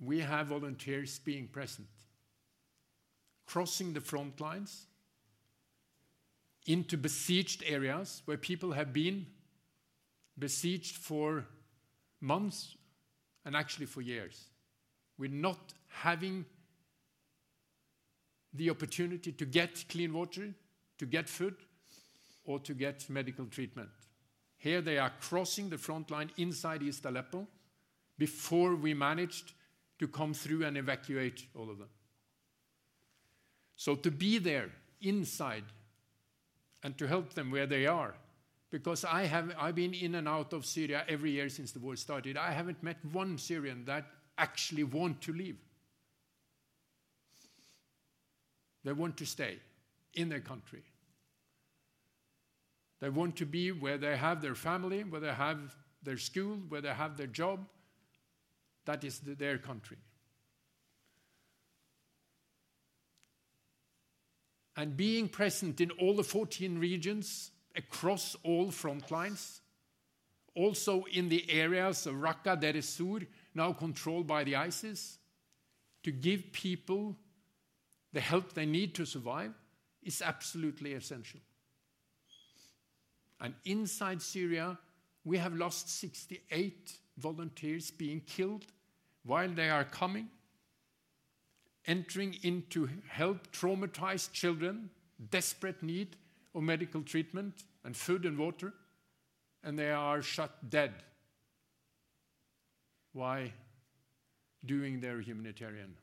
[0.00, 1.88] we have volunteers being present,
[3.46, 4.86] crossing the front lines
[6.66, 9.26] into besieged areas where people have been
[10.38, 11.44] besieged for
[12.20, 12.76] months
[13.44, 14.44] and actually for years.
[15.18, 16.44] We're not having
[18.54, 20.54] the opportunity to get clean water,
[20.98, 21.56] to get food,
[22.44, 23.88] or to get medical treatment.
[24.56, 27.46] Here they are crossing the front line inside East Aleppo
[28.18, 29.52] before we managed
[29.98, 31.88] to come through and evacuate all of them.
[33.76, 35.64] So to be there inside
[36.82, 38.14] and to help them where they are,
[38.70, 41.96] because I have I've been in and out of Syria every year since the war
[41.96, 42.36] started.
[42.36, 44.06] I haven't met one Syrian that
[44.38, 45.58] actually want to leave.
[48.84, 49.58] They want to stay
[50.14, 50.82] in their country.
[53.00, 56.80] They want to be where they have their family, where they have their school, where
[56.80, 57.60] they have their job.
[58.84, 59.98] That is the, their country.
[64.76, 69.60] And being present in all the 14 regions across all front lines,
[70.54, 73.20] also in the areas of Raqqa, Deir ez-Zor,
[73.54, 75.18] now controlled by the ISIS,
[76.02, 77.16] to give people
[78.12, 79.52] the help they need to survive
[80.02, 81.40] is absolutely essential.
[83.40, 84.78] And inside Syria,
[85.24, 88.66] we have lost 68 volunteers being killed
[89.24, 90.28] while they are coming,
[91.86, 94.90] entering in to help traumatized children,
[95.30, 96.16] desperate need
[96.54, 98.72] of medical treatment and food and water,
[99.64, 100.92] and they are shot dead.
[103.12, 103.52] Why?
[104.64, 105.96] Doing their humanitarian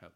[0.00, 0.14] help.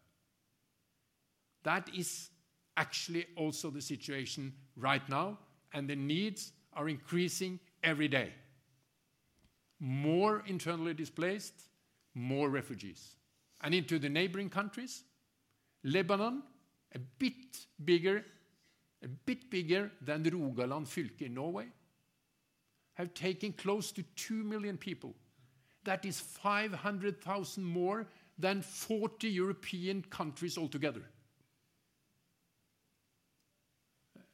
[1.62, 2.30] That is
[2.76, 5.38] actually also the situation right now,
[5.72, 8.32] and the needs are increasing every day.
[9.78, 11.54] More internally displaced,
[12.14, 13.16] more refugees.
[13.62, 15.04] And into the neighboring countries,
[15.84, 16.42] Lebanon,
[16.94, 18.24] a bit bigger,
[19.02, 21.66] a bit bigger than the Rogaland fylke in Norway,
[22.94, 25.14] have taken close to 2 million people.
[25.84, 28.06] That is 500,000 more
[28.38, 31.02] than 40 European countries altogether.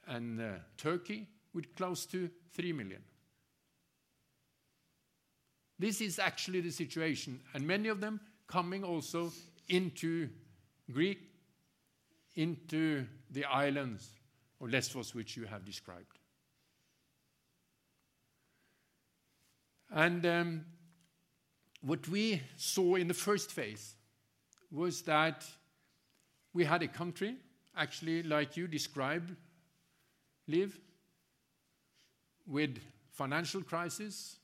[0.08, 3.02] And uh, Turkey with close to 3 million.
[5.78, 9.32] This is actually the situation, and many of them coming also
[9.68, 10.28] into
[10.90, 11.18] Greek,
[12.36, 14.10] into the islands
[14.60, 16.18] of Lesbos, which you have described.
[19.90, 20.64] And um,
[21.80, 23.94] what we saw in the first phase
[24.70, 25.44] was that
[26.52, 27.36] we had a country,
[27.76, 29.34] actually, like you described,
[30.48, 30.78] live
[32.46, 32.78] with
[33.12, 34.36] financial crisis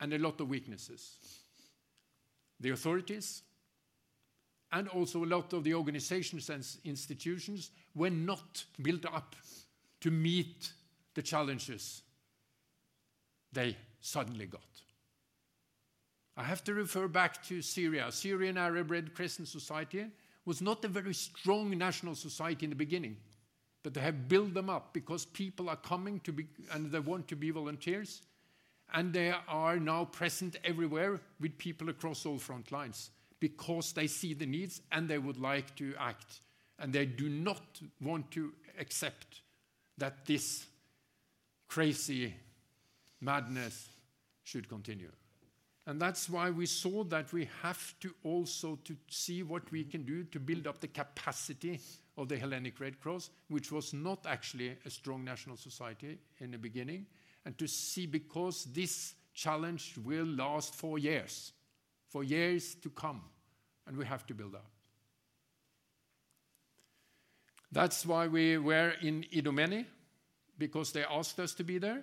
[0.00, 1.16] and a lot of weaknesses.
[2.60, 3.42] The authorities
[4.72, 9.34] and also a lot of the organizations and institutions were not built up
[10.00, 10.72] to meet
[11.14, 12.02] the challenges
[13.52, 14.60] they suddenly got.
[16.36, 18.12] I have to refer back to Syria.
[18.12, 20.06] Syrian Arab Red Crescent Society
[20.44, 23.16] was not a very strong national society in the beginning,
[23.82, 27.26] but they have built them up because people are coming to be and they want
[27.28, 28.22] to be volunteers,
[28.94, 33.10] and they are now present everywhere with people across all front lines
[33.40, 36.40] because they see the needs and they would like to act,
[36.78, 39.42] and they do not want to accept
[39.98, 40.66] that this
[41.68, 42.34] crazy
[43.20, 43.88] madness
[44.44, 45.10] should continue.
[45.86, 50.04] And that's why we saw that we have to also to see what we can
[50.04, 51.80] do to build up the capacity
[52.18, 56.58] of the Hellenic Red Cross, which was not actually a strong national society in the
[56.58, 57.06] beginning,
[57.46, 61.52] and to see because this challenge will last four years,
[62.08, 63.22] for years to come,
[63.86, 64.70] and we have to build up.
[67.70, 69.84] That's why we were in Idomeni,
[70.58, 72.02] because they asked us to be there.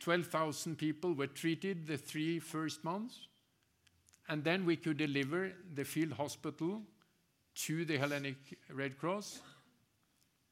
[0.00, 3.28] 12,000 people were treated the three first months,
[4.28, 6.82] and then we could deliver the field hospital
[7.54, 9.40] to the Hellenic Red Cross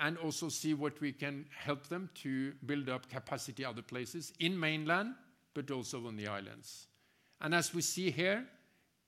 [0.00, 4.58] and also see what we can help them to build up capacity other places in
[4.58, 5.14] mainland,
[5.54, 6.86] but also on the islands.
[7.40, 8.44] And as we see here,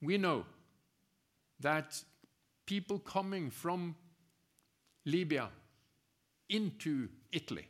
[0.02, 0.44] we know
[1.60, 2.02] that
[2.66, 3.94] people coming from
[5.04, 5.48] Libya
[6.48, 7.66] into Italy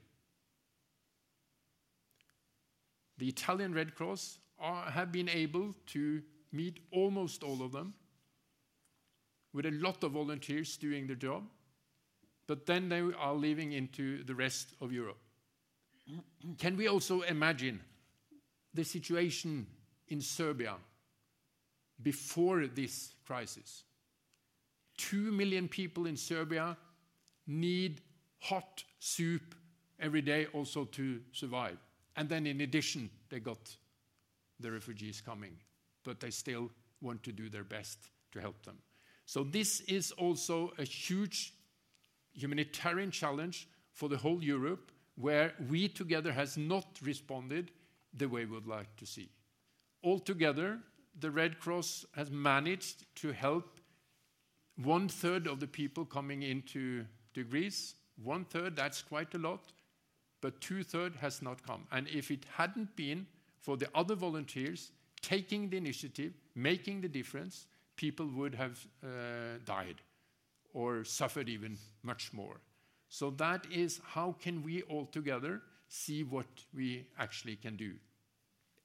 [3.21, 6.23] The Italian Red Cross are, have been able to
[6.53, 7.93] meet almost all of them
[9.53, 11.45] with a lot of volunteers doing the job,
[12.47, 15.19] but then they are leaving into the rest of Europe.
[16.57, 17.81] Can we also imagine
[18.73, 19.67] the situation
[20.09, 20.77] in Serbia
[22.03, 23.85] before this crisis?
[24.99, 26.77] 2 million people in Serbia
[27.47, 28.03] need
[28.39, 29.55] hot soup
[29.99, 31.79] every day also to survive.
[32.17, 33.77] And then, in addition, they got
[34.59, 35.57] the refugees coming,
[36.05, 36.71] but they still
[37.01, 38.77] want to do their best to help them.
[39.27, 41.55] So, this is also a huge
[42.33, 47.71] humanitarian challenge for the whole Europe, where we together has not responded
[48.15, 49.31] the way we would like to see.
[50.03, 50.79] Altogether,
[51.21, 53.81] the Red Cross has managed to help
[54.77, 57.05] one third of the people coming into
[57.35, 57.95] to Greece.
[58.23, 59.73] One third, that's quite a lot,
[60.41, 61.87] but two thirds has not come.
[61.93, 63.27] And if it hadn't been
[63.61, 64.93] for the other volunteers
[65.23, 67.67] taking the initiative, making the difference,
[67.97, 69.97] people would have uh, died
[70.73, 72.61] or suffered even much more.
[73.09, 77.95] So that is how can we all together see what we actually can do.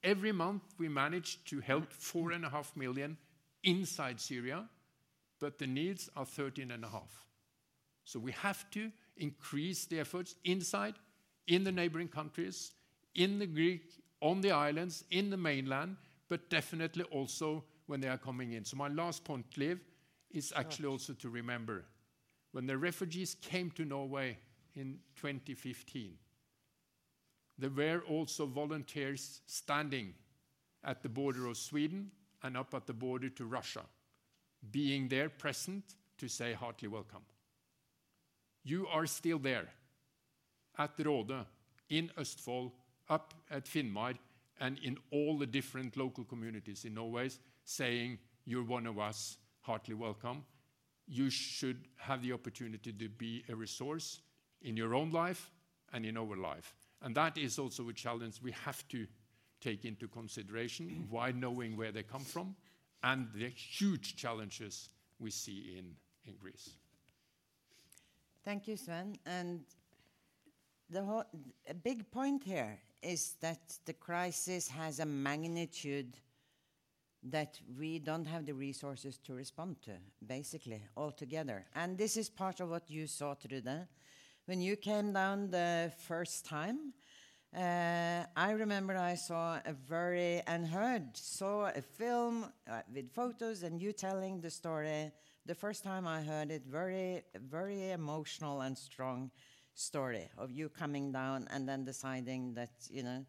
[0.05, 3.17] Every month we manage to help four and a half million
[3.63, 4.69] inside Syria,
[5.39, 7.25] but the needs are 13 and a half.
[8.03, 10.93] So we have to increase the efforts inside,
[11.47, 12.73] in the neighboring countries,
[13.15, 13.81] in the Greek,
[14.21, 15.97] on the islands, in the mainland,
[16.29, 18.63] but definitely also when they are coming in.
[18.63, 19.79] So my last point, Liv,
[20.29, 20.91] is actually oh.
[20.91, 21.85] also to remember
[22.51, 24.37] when the refugees came to Norway
[24.75, 26.13] in 2015,
[27.57, 30.13] there were also volunteers standing
[30.83, 32.11] at the border of Sweden
[32.43, 33.81] and up at the border to Russia,
[34.71, 37.21] being there present to say heartily welcome.
[38.63, 39.67] You are still there
[40.77, 41.45] at Råde,
[41.89, 42.71] in Østfold,
[43.09, 44.17] up at Finnmark,
[44.59, 47.29] and in all the different local communities in Norway,
[47.63, 50.43] saying, You're one of us, heartily welcome.
[51.07, 54.21] You should have the opportunity to be a resource
[54.61, 55.51] in your own life
[55.93, 56.73] and in our life.
[57.05, 59.05] And that is also a challenge we have to
[59.61, 62.55] take into consideration while knowing where they come from
[63.03, 64.89] and the huge challenges
[65.19, 65.85] we see in,
[66.25, 66.71] in Greece.
[68.43, 69.19] Thank you, Sven.
[69.27, 69.61] And
[70.89, 71.23] the whole,
[71.69, 76.17] a big point here is that the crisis has a magnitude
[77.21, 79.91] that we don't have the resources to respond to,
[80.25, 81.65] basically, altogether.
[81.75, 83.87] And this is part of what you saw, Trude.
[84.45, 86.93] When you came down the first time,
[87.55, 93.63] uh, I remember I saw a very, and heard, saw a film uh, with photos
[93.63, 95.11] and you telling the story.
[95.45, 99.31] The first time I heard it, very, very emotional and strong
[99.73, 103.25] story of you coming down and then deciding that, you know,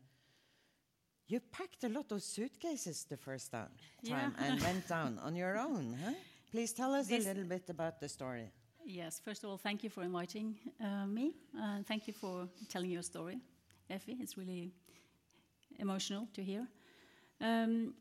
[1.29, 3.71] you packed a lot of suitcases the first time,
[4.03, 4.31] Yeah.
[4.39, 6.12] and went down on your own, huh?
[6.53, 8.51] Please tell us This- a little bit about the story.
[8.89, 11.32] Yes, first of all, thank you for inviting uh, me.
[11.61, 13.41] Uh, thank you for telling your story,
[13.91, 14.16] Efi.
[14.20, 14.70] It's really
[15.80, 16.68] emotional to hear.
[17.41, 17.95] Um,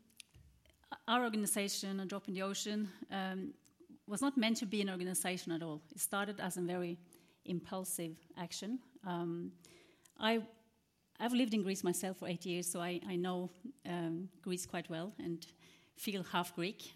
[1.08, 3.52] our organization, A Drop in the Ocean, um,
[4.06, 5.82] was not meant to be an organization at all.
[5.90, 6.98] It started as a very
[7.46, 8.78] impulsive action.
[9.04, 9.50] Um,
[10.20, 10.40] I,
[11.18, 13.50] I've lived in Greece myself for eight years, so I, I know
[13.88, 15.44] um, Greece quite well and
[15.96, 16.92] feel half Greek.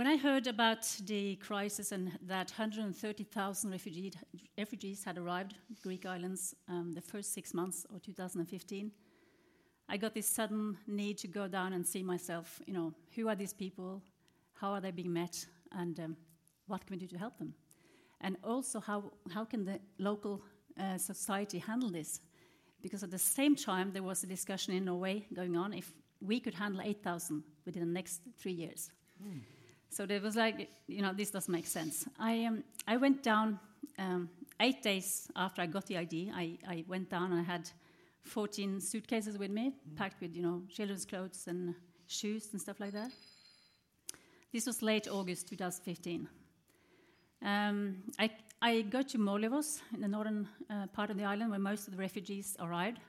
[0.00, 4.10] When I heard about the crisis and that 130,000 refugee,
[4.56, 8.92] refugees had arrived Greek islands um, the first six months of 2015,
[9.90, 13.34] I got this sudden need to go down and see myself, you know, who are
[13.34, 14.00] these people,
[14.54, 16.16] how are they being met, and um,
[16.66, 17.52] what can we do to help them?
[18.22, 20.40] And also, how, how can the local
[20.80, 22.20] uh, society handle this?
[22.80, 25.92] Because at the same time, there was a discussion in Norway going on if
[26.22, 28.90] we could handle 8,000 within the next three years.
[29.90, 32.06] So there was like, you know, this doesn't make sense.
[32.18, 33.58] I, um, I went down
[33.98, 34.30] um,
[34.60, 36.30] eight days after I got the ID.
[36.32, 37.68] I, I went down and I had
[38.22, 41.74] 14 suitcases with me, packed with, you know, children's clothes and
[42.06, 43.10] shoes and stuff like that.
[44.52, 46.28] This was late August 2015.
[47.42, 48.30] Um, I,
[48.62, 51.96] I go to Molivos, in the northern uh, part of the island where most of
[51.96, 53.00] the refugees arrived.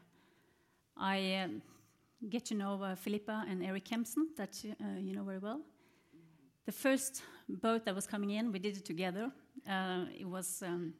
[0.97, 1.61] I um,
[2.29, 5.61] get to know uh, Philippa and Eric Kempson, that uh, you know very well.
[6.65, 9.31] The first boat that was coming in, we did it together.
[9.67, 10.93] Uh, it was, um,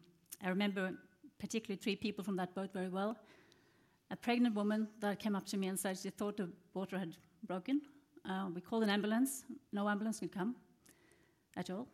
[0.44, 0.92] I remember
[1.40, 3.18] particularly three people from that boat very well.
[4.10, 7.16] A pregnant woman that came up to me and said she thought the water had
[7.46, 7.82] broken.
[8.28, 9.44] Uh, we called an ambulance.
[9.72, 10.56] No ambulance could come
[11.56, 11.88] at all.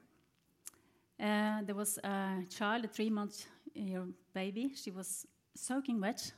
[1.20, 4.04] Uh, there was a child, a three-month-year
[4.34, 4.72] baby.
[4.76, 6.32] She was soaking wet.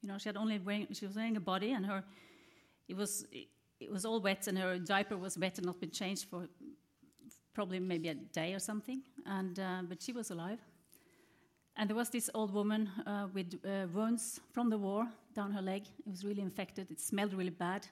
[0.00, 2.04] You know, she had only wearing, she was wearing a body, and her
[2.88, 3.48] it was it,
[3.80, 6.48] it was all wet, and her diaper was wet and not been changed for
[7.58, 9.02] probably maybe a day or something.
[9.26, 10.60] And uh, but she was alive.
[11.74, 15.62] And there was this old woman uh, with uh, wounds from the war down her
[15.62, 15.82] leg.
[16.06, 16.88] It was really infected.
[16.88, 17.84] It smelled really bad.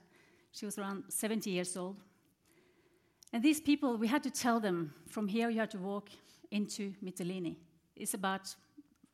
[0.52, 1.96] She was around 70 years old.
[3.32, 6.10] And these people, we had to tell them from here you have to walk
[6.52, 7.56] into Mytilene.
[7.96, 8.54] It's about,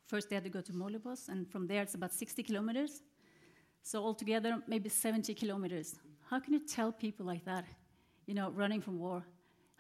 [0.07, 3.01] first they had to go to Molivos, and from there it's about 60 kilometers.
[3.83, 5.95] So altogether, maybe 70 kilometers.
[6.29, 7.65] How can you tell people like that,
[8.27, 9.25] you know, running from war?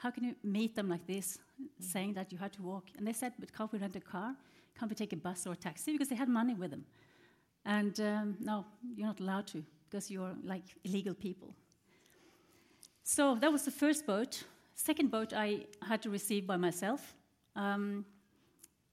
[0.03, 1.39] How can you meet them like this,
[1.79, 2.87] saying that you had to walk?
[2.99, 4.35] And they said, but can't we rent a car?
[4.77, 5.93] Can't we take a bus or a taxi?
[5.93, 6.85] Because they had money with them.
[7.65, 11.55] And um, no, you're not allowed to because you're like illegal people.
[13.05, 14.43] So that was the first boat.
[14.75, 17.15] Second boat I had to receive by myself
[17.55, 18.05] um,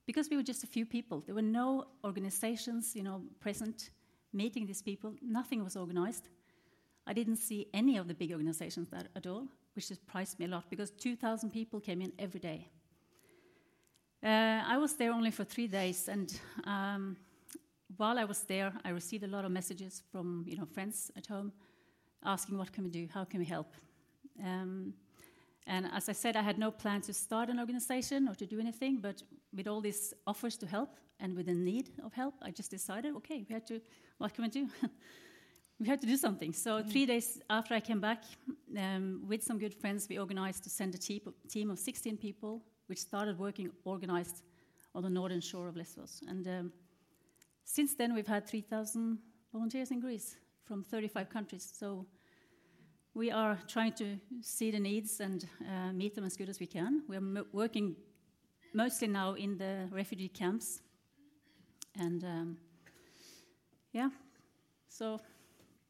[0.06, 1.24] because we were just a few people.
[1.26, 3.90] There were no organizations, you know, present
[4.32, 5.16] meeting these people.
[5.24, 6.30] Nothing was organized.
[7.08, 9.48] I didn't see any of the big organizations that, at all,
[9.80, 12.68] which surprised me a lot because 2,000 people came in every day.
[14.22, 17.16] Uh, I was there only for three days, and um,
[17.96, 21.28] while I was there, I received a lot of messages from you know friends at
[21.28, 21.54] home,
[22.26, 23.74] asking what can we do, how can we help.
[24.44, 24.94] Um,
[25.66, 28.60] and as I said, I had no plan to start an organization or to do
[28.60, 29.24] anything, but
[29.56, 30.90] with all these offers to help
[31.22, 33.80] and with the need of help, I just decided, okay, we had to,
[34.18, 34.68] what can we do?
[35.80, 36.54] we had to do something.
[36.54, 36.92] So mm.
[36.92, 38.24] three days after I came back,
[38.78, 43.00] um, with some good friends, we organized to send a team of 16 people which
[43.00, 44.44] started working organized
[44.94, 46.22] on the northern shore of Lesbos.
[46.28, 46.74] And um,
[47.64, 49.20] since then, we've had 3,000
[49.54, 51.72] volunteers in Greece from 35 countries.
[51.78, 52.06] So
[53.14, 56.68] we are trying to see the needs and uh, meet them as good as we
[56.68, 57.04] can.
[57.08, 57.96] We are working
[58.74, 60.82] mostly now in the refugee camps.
[62.00, 62.58] And um,
[63.94, 64.10] yeah,
[64.88, 65.20] so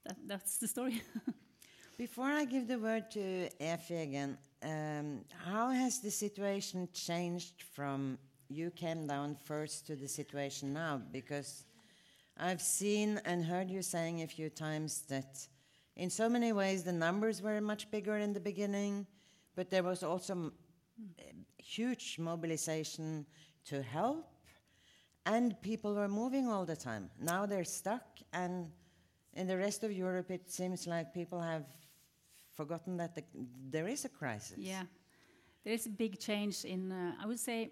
[0.09, 1.01] that, that's the story.
[1.97, 8.17] Before I give the word to Efi again, um, how has the situation changed from
[8.49, 11.01] you came down first to the situation now?
[11.11, 11.65] Because
[12.37, 15.47] I've seen and heard you saying a few times that
[15.95, 19.05] in so many ways the numbers were much bigger in the beginning,
[19.55, 20.53] but there was also
[21.57, 23.25] huge mobilization
[23.65, 24.25] to help,
[25.27, 27.11] and people were moving all the time.
[27.21, 28.71] Now they're stuck, and
[29.33, 31.65] in the rest of Europe, it seems like people have
[32.55, 33.23] forgotten that the,
[33.69, 34.57] there is a crisis.
[34.57, 34.83] Yeah,
[35.63, 36.91] there is a big change in.
[36.91, 37.71] Uh, I would say,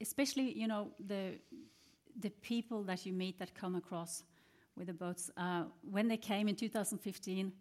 [0.00, 1.38] especially you know the
[2.18, 4.24] the people that you meet that come across
[4.76, 7.52] with the boats uh, when they came in 2015.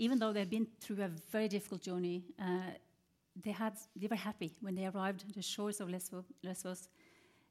[0.00, 2.70] Even though they've been through a very difficult journey, uh,
[3.44, 6.24] they had they were happy when they arrived at the shores of Lesbos.
[6.42, 6.88] Lesbos.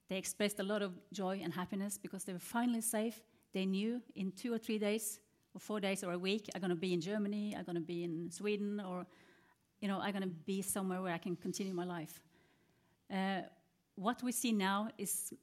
[0.10, 3.20] They expressed a lot of joy and happiness because they were finally safe.
[3.54, 5.20] They knew in two or three days
[5.54, 7.82] or four days or a week, I'm going to be in Germany, I'm going to
[7.82, 9.06] be in Sweden, or
[9.82, 12.20] you know, I'm going to be somewhere where I can continue my life.
[13.12, 13.42] Uh,
[13.96, 15.34] what we see now is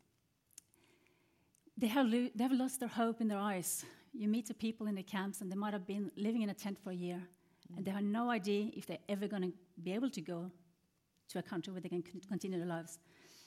[1.76, 3.84] they have, lo- they have lost their hope in their eyes.
[4.12, 6.54] You meet the people in the camps, and they might have been living in a
[6.54, 7.20] tent for a year,
[7.72, 7.76] mm.
[7.76, 9.52] and they have no idea if they're ever going to
[9.82, 10.50] be able to go
[11.30, 12.98] to a country where they can continue their lives.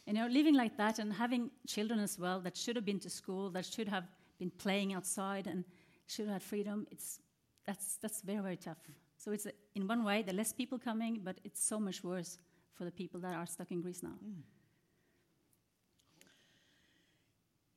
[0.06, 3.00] And you know, living like that and having children as well that should have been
[3.00, 4.06] to school, that should have
[4.40, 5.64] been playing outside, and
[6.08, 7.20] should have had freedom, it's,
[7.66, 8.78] that's, that's very, very tough.
[9.18, 12.38] So it's, a, in one way, the less people coming, but it's so much worse
[12.74, 14.14] for the people that are stuck in Greece now.
[14.24, 14.44] Mm.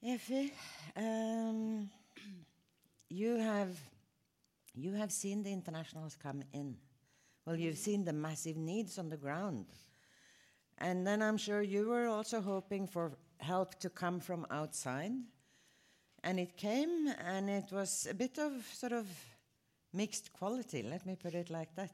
[0.02, 0.50] Efi,
[0.96, 1.90] um,
[3.11, 3.78] you have
[4.74, 6.76] you have seen the internationals come in.
[7.44, 9.66] Well, you've seen the massive needs on the ground,
[10.78, 15.12] and then I'm sure you were also hoping for help to come from outside.
[16.22, 19.06] And it came, and it was a bit of sort of
[19.92, 21.92] mixed quality, let me put it like that.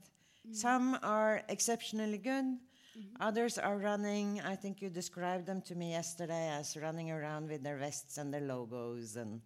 [0.49, 0.55] Mm.
[0.55, 3.01] Some are exceptionally good, mm-hmm.
[3.21, 4.41] others are running.
[4.41, 8.33] I think you described them to me yesterday as running around with their vests and
[8.33, 9.41] their logos, and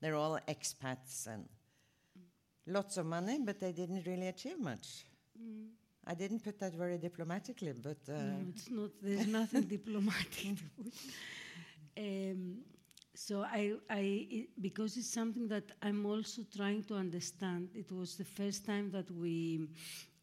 [0.00, 2.22] they're all expats and mm.
[2.66, 5.04] lots of money, but they didn't really achieve much.
[5.40, 5.68] Mm.
[6.06, 7.98] I didn't put that very diplomatically, but.
[8.08, 10.58] Uh, no, it's not, there's nothing diplomatic.
[11.96, 12.58] um,
[13.14, 17.68] so I, I because it's something that I'm also trying to understand.
[17.74, 19.68] It was the first time that we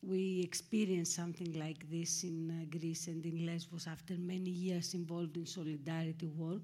[0.04, 5.38] we experienced something like this in uh, Greece and in Lesbos after many years involved
[5.38, 6.62] in solidarity work.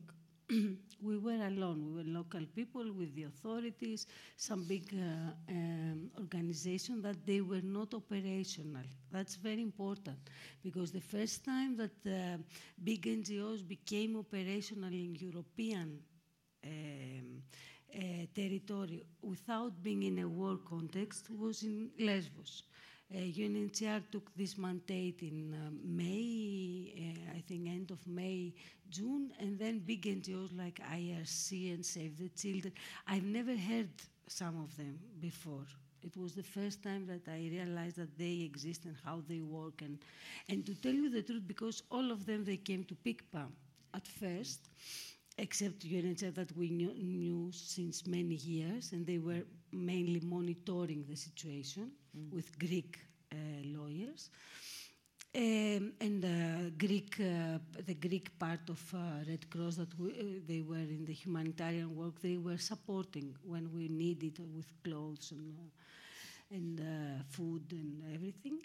[1.01, 1.85] we were alone.
[1.85, 4.07] We were local people with the authorities,
[4.37, 8.83] some big uh, um, organization that they were not operational.
[9.11, 10.17] That's very important
[10.63, 12.37] because the first time that uh,
[12.83, 15.99] big NGOs became operational in European
[18.37, 22.63] territory without being in a war context was in Lesbos.
[23.13, 28.53] Uh, UNHCR took this mandate in uh, May, uh, I think end of May,
[28.89, 32.73] June, and then big NGOs like IRC and Save the Children.
[33.07, 33.89] I've never heard
[34.27, 35.65] some of them before.
[36.03, 39.81] It was the first time that I realized that they exist and how they work.
[39.81, 39.97] And,
[40.49, 43.45] and to tell you the truth, because all of them, they came to Pikpa
[43.93, 44.69] at first,
[45.37, 51.15] except UNHCR that we knew, knew since many years, and they were mainly monitoring the
[51.15, 52.31] situation mm.
[52.31, 52.99] with Greek
[53.31, 53.35] uh,
[53.65, 54.29] lawyers.
[55.35, 60.39] Um, and the Greek, uh, the Greek part of uh, Red Cross that we, uh,
[60.47, 65.55] they were in the humanitarian work, they were supporting when we needed with clothes and,
[65.59, 68.59] uh, and uh, food and everything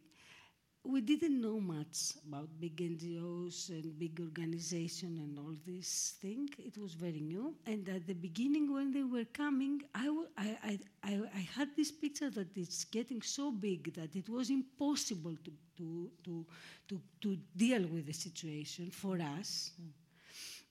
[0.85, 6.49] we didn't know much about big NGOs and big organization and all this thing.
[6.59, 7.55] It was very new.
[7.67, 12.31] And at the beginning, when they were coming, I, I, I, I had this picture
[12.31, 16.47] that it's getting so big that it was impossible to, to, to,
[16.89, 19.71] to, to deal with the situation for us.
[19.81, 19.89] Mm.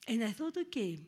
[0.10, 1.00] And I thought, okay,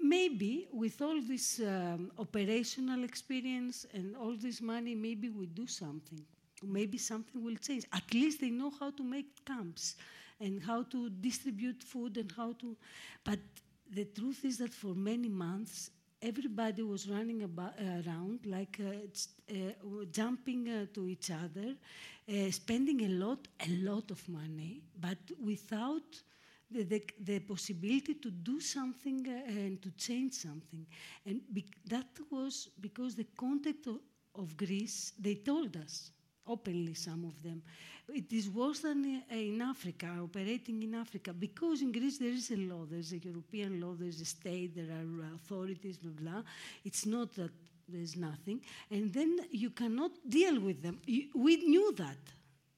[0.00, 6.24] maybe with all this um, operational experience and all this money, maybe we do something
[6.62, 7.84] maybe something will change.
[7.92, 9.96] At least they know how to make camps
[10.40, 12.76] and how to distribute food and how to.
[13.24, 13.38] But
[13.90, 15.90] the truth is that for many months,
[16.20, 21.74] everybody was running about, uh, around like uh, uh, jumping uh, to each other,
[22.28, 26.22] uh, spending a lot, a lot of money, but without
[26.70, 30.86] the, the, possibility to do something uh, and to change something.
[31.26, 31.40] And
[31.86, 33.98] that was because the context of,
[34.36, 36.10] of Greece, they told us
[36.52, 37.62] openly, some of them.
[38.08, 42.50] It is worse than uh, in Africa, operating in Africa, because in Greece there is
[42.50, 46.42] a law, there's a European law, there's a state, there are authorities, blah, blah.
[46.84, 47.52] It's not that
[47.88, 48.60] there's nothing.
[48.90, 51.00] And then you cannot deal with them.
[51.34, 52.18] we knew that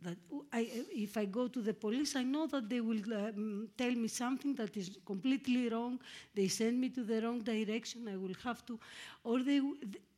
[0.05, 0.17] that
[0.53, 4.09] I, if I go to the police, I know that they will um, tell me
[4.09, 5.99] something that is completely wrong.
[6.35, 8.09] They send me to the wrong direction.
[8.09, 8.79] I will have to,
[9.25, 9.61] or they,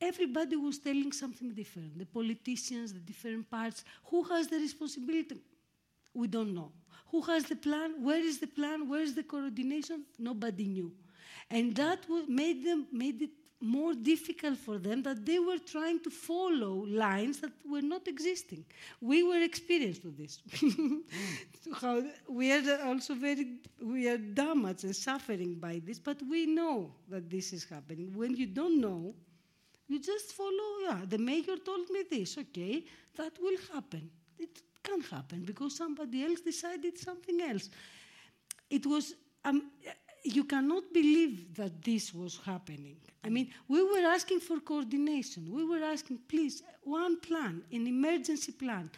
[0.01, 1.99] everybody was telling something different.
[1.99, 3.85] The politicians, the different parts.
[4.11, 5.37] Who has the responsibility?
[6.15, 6.73] We don't know.
[7.11, 8.03] Who has the plan?
[8.03, 8.89] Where is the plan?
[8.89, 10.05] Where is the coordination?
[10.19, 10.93] Nobody knew,
[11.51, 13.31] and that made them made it
[13.61, 18.65] more difficult for them that they were trying to follow lines that were not existing.
[19.01, 20.41] We were experienced with this.
[21.81, 26.93] How we are also very we are damaged and suffering by this, but we know
[27.09, 28.13] that this is happening.
[28.15, 29.15] When you don't know,
[29.89, 30.69] you just follow.
[30.83, 32.37] Yeah, the mayor told me this.
[32.37, 32.85] Okay,
[33.17, 34.11] that will happen.
[34.39, 37.71] It can happen because somebody else decided something else.
[38.69, 39.15] It was.
[39.45, 39.71] Um,
[40.27, 42.97] you cannot believe that this was happening.
[43.25, 45.53] I mean, we were asking for coordination.
[45.53, 48.91] We were asking, please, one plan, an emergency plan,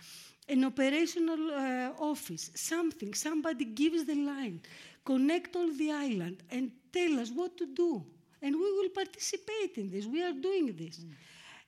[0.48, 3.14] an operational uh, office, something.
[3.14, 4.60] Somebody gives the line,
[5.04, 8.04] connect all the island, and tell us what to do.
[8.42, 10.06] And we will participate in this.
[10.06, 10.98] We are doing this.
[10.98, 11.10] Mm.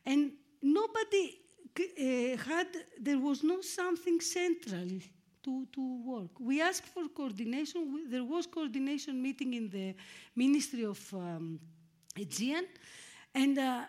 [0.07, 0.33] And
[0.63, 1.39] nobody
[1.79, 2.69] uh, had,
[3.01, 4.89] there was no something central
[5.43, 6.31] to, to work.
[6.39, 8.07] We asked for coordination.
[8.11, 9.95] There was coordination meeting in the
[10.37, 11.59] Ministry of um,
[12.17, 12.67] Aegean,
[13.35, 13.85] and uh,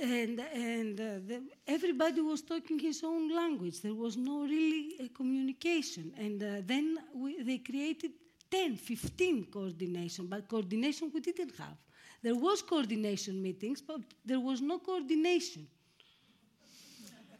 [0.00, 3.80] and and uh, the, everybody was talking his own language.
[3.80, 8.12] There was no really uh, communication, and uh, then we, they created
[8.50, 11.76] 10, 15 coordination, but coordination we didn't have.
[12.22, 15.66] There was coordination meetings, but there was no coordination.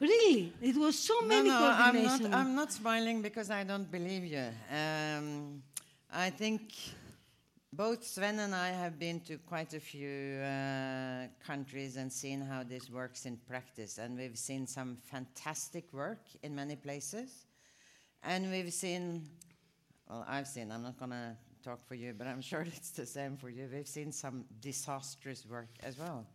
[0.01, 3.91] Really, it was so many no, no, I'm not, I'm not smiling because I don't
[3.91, 4.47] believe you.
[4.71, 5.63] Um,
[6.13, 6.73] I think
[7.73, 12.63] both Sven and I have been to quite a few uh, countries and seen how
[12.63, 17.47] this works in practice, and we've seen some fantastic work in many places,
[18.23, 19.29] and we've seen.
[20.09, 20.71] Well, I've seen.
[20.71, 23.69] I'm not gonna talk for you, but I'm sure it's the same for you.
[23.73, 26.27] We've seen some disastrous work as well.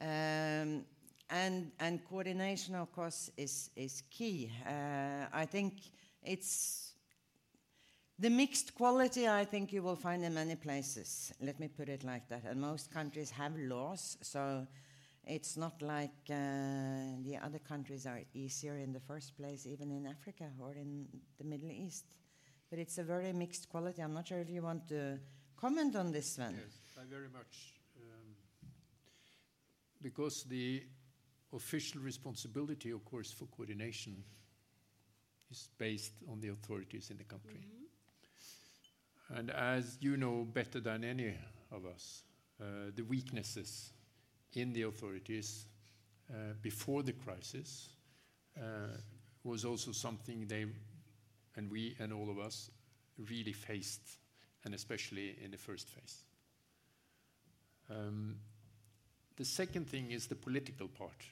[0.00, 0.84] Um,
[1.30, 4.50] and coordination, of course, is is key.
[4.66, 5.74] Uh, I think
[6.22, 6.92] it's
[8.18, 9.28] the mixed quality.
[9.28, 11.32] I think you will find in many places.
[11.40, 12.44] Let me put it like that.
[12.44, 14.66] And most countries have laws, so
[15.26, 20.06] it's not like uh, the other countries are easier in the first place, even in
[20.06, 21.06] Africa or in
[21.38, 22.04] the Middle East.
[22.70, 24.02] But it's a very mixed quality.
[24.02, 25.18] I'm not sure if you want to
[25.56, 26.54] comment on this one.
[26.54, 27.74] Yes, I very much.
[27.96, 28.70] Um,
[30.00, 30.82] because the
[31.54, 34.22] official responsibility, of course, for coordination
[35.50, 37.60] is based on the authorities in the country.
[37.60, 39.38] Mm-hmm.
[39.38, 41.34] And as you know better than any
[41.72, 42.22] of us,
[42.60, 43.92] uh, the weaknesses
[44.54, 45.66] in the authorities
[46.30, 47.88] uh, before the crisis
[48.56, 48.96] uh,
[49.44, 50.66] was also something they
[51.56, 52.70] and we and all of us
[53.30, 54.18] really faced,
[54.64, 56.24] and especially in the first phase.
[57.90, 58.36] Um,
[59.36, 61.24] the second thing is the political part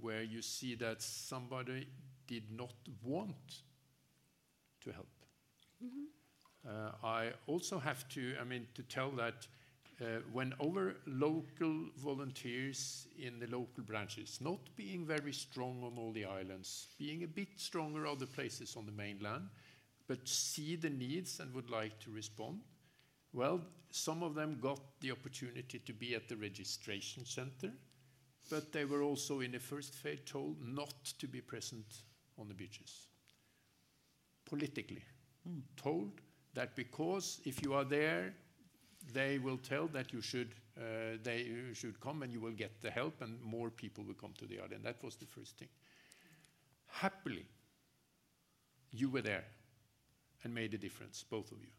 [0.00, 1.86] where you see that somebody
[2.26, 3.62] did not want
[4.82, 5.06] to help.
[6.68, 9.46] Uh, I also have to, I mean, to tell that
[10.00, 16.12] uh, when our local volunteers in the local branches, not being very strong on all
[16.12, 19.48] the islands, being a bit stronger other places on the mainland,
[20.06, 22.60] but see the needs and would like to respond,
[23.32, 27.72] well, some of them got the opportunity to be at the registration center,
[28.50, 32.02] but they were also in the first phase told not to be present
[32.38, 33.08] on the beaches.
[34.44, 35.02] Politically
[35.76, 36.20] told
[36.54, 38.34] that because if you are there,
[39.12, 42.80] they will tell that you should uh, they you should come and you will get
[42.82, 44.84] the help and more people will come to the island.
[44.84, 45.68] That was the first thing.
[46.86, 47.46] Happily,
[48.92, 49.44] you were there
[50.44, 51.70] and made a difference, both of you.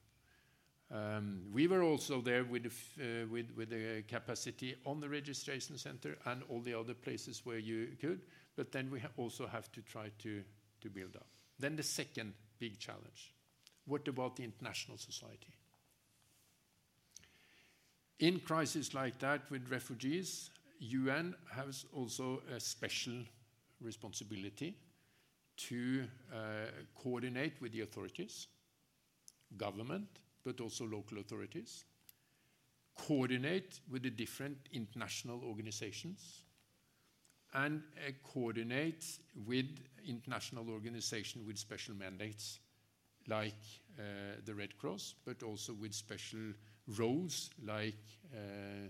[0.92, 6.62] Um, we were also there uh, with, the capacity on the registration center and all
[6.62, 8.22] the other places where you could,
[8.56, 10.42] but then we also have to try to,
[10.82, 11.28] to build up.
[11.60, 13.34] Then the second big challenge
[13.90, 15.52] what about the international society?
[18.20, 23.24] In crises like that with refugees, UN has also a special
[23.82, 24.76] responsibility
[25.58, 26.38] to uh,
[26.96, 28.48] coordinate with the authorities,
[29.58, 30.08] government,
[30.50, 31.86] but also local authorities,
[32.97, 36.41] coordinate with the different international organizations,
[37.54, 39.06] and uh, coordinate
[39.45, 39.68] with
[40.08, 42.60] international organizations with special mandates
[43.28, 43.62] like
[44.00, 44.02] uh,
[44.43, 46.54] the Red Cross, but also with special
[46.97, 48.88] roles like uh,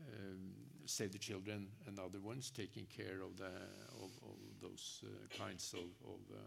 [0.00, 0.52] um,
[0.86, 3.52] Save the Children and other ones taking care of, the,
[4.02, 6.38] of, of those uh, kinds of, of uh,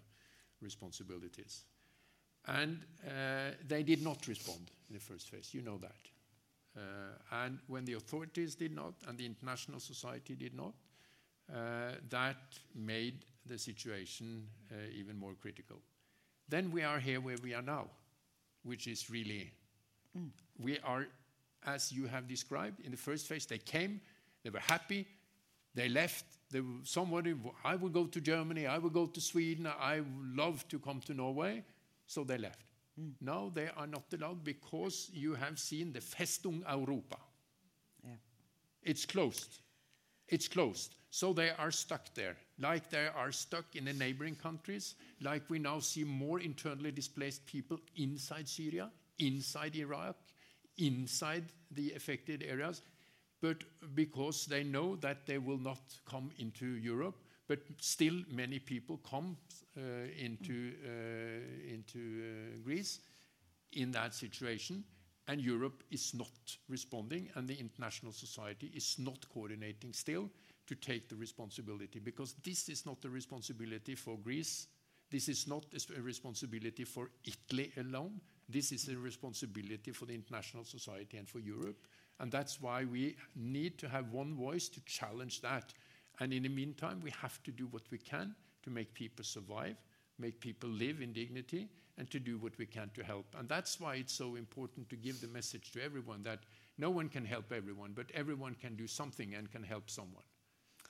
[0.60, 1.66] responsibilities.
[2.50, 5.96] And uh, they did not respond in the first phase, you know that.
[6.76, 10.74] Uh, and when the authorities did not, and the international society did not,
[11.54, 12.38] uh, that
[12.76, 15.78] made the situation uh, even more critical.
[16.48, 17.86] Then we are here where we are now,
[18.64, 19.52] which is really,
[20.58, 21.06] we are,
[21.66, 24.02] as you have described, in the first phase, they came,
[24.44, 25.06] they were happy,
[25.76, 26.26] they left.
[26.52, 30.36] They, were- somebody, I will go to Germany, I will go to Sweden, I would
[30.36, 31.64] love to come to Norway,
[32.10, 32.66] so they left.
[33.00, 33.14] Mm.
[33.22, 37.18] Now they are not allowed because you have seen the Festung Europa.
[38.04, 38.16] Yeah.
[38.82, 39.60] It's closed.
[40.28, 40.96] It's closed.
[41.12, 45.60] So they are stuck there, like they are stuck in the neighboring countries, like we
[45.60, 50.16] now see more internally displaced people inside Syria, inside Iraq,
[50.78, 52.82] inside the affected areas,
[53.42, 53.64] but
[53.96, 57.18] because they know that they will not come into Europe,
[57.50, 59.36] but still many people come
[59.76, 59.82] uh,
[60.18, 63.00] into, uh, uh, Greece
[63.74, 64.84] in that situation,
[65.28, 70.30] and Europe is not responding, and the international society is not coordinating still
[70.68, 74.68] to take the responsibility, because this is not the responsibility for Greece.
[75.10, 75.66] This is not
[75.98, 78.22] a responsibility for Italy alone.
[78.48, 81.88] This is a responsibility for the international society and for Europe.
[82.20, 85.74] And that's why we need to have one voice to challenge that.
[86.20, 89.78] And in the meantime, we have to do what we can to make people survive,
[90.18, 93.26] make people live in dignity, and to do what we can to help.
[93.38, 96.40] And that's why it's so important to give the message to everyone that
[96.78, 100.24] no one can help everyone, but everyone can do something and can help someone.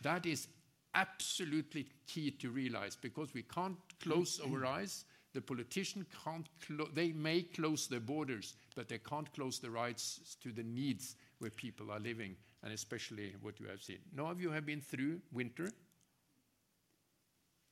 [0.02, 0.48] That is
[0.94, 4.54] absolutely key to realize because we can't close mm-hmm.
[4.54, 5.06] our eyes.
[5.34, 6.48] The politician can't,
[6.94, 11.52] they may close their borders, but they can't close the rights to the needs where
[11.52, 14.00] people are living, and especially what you have seen.
[14.16, 15.70] Now, of you have been through winter.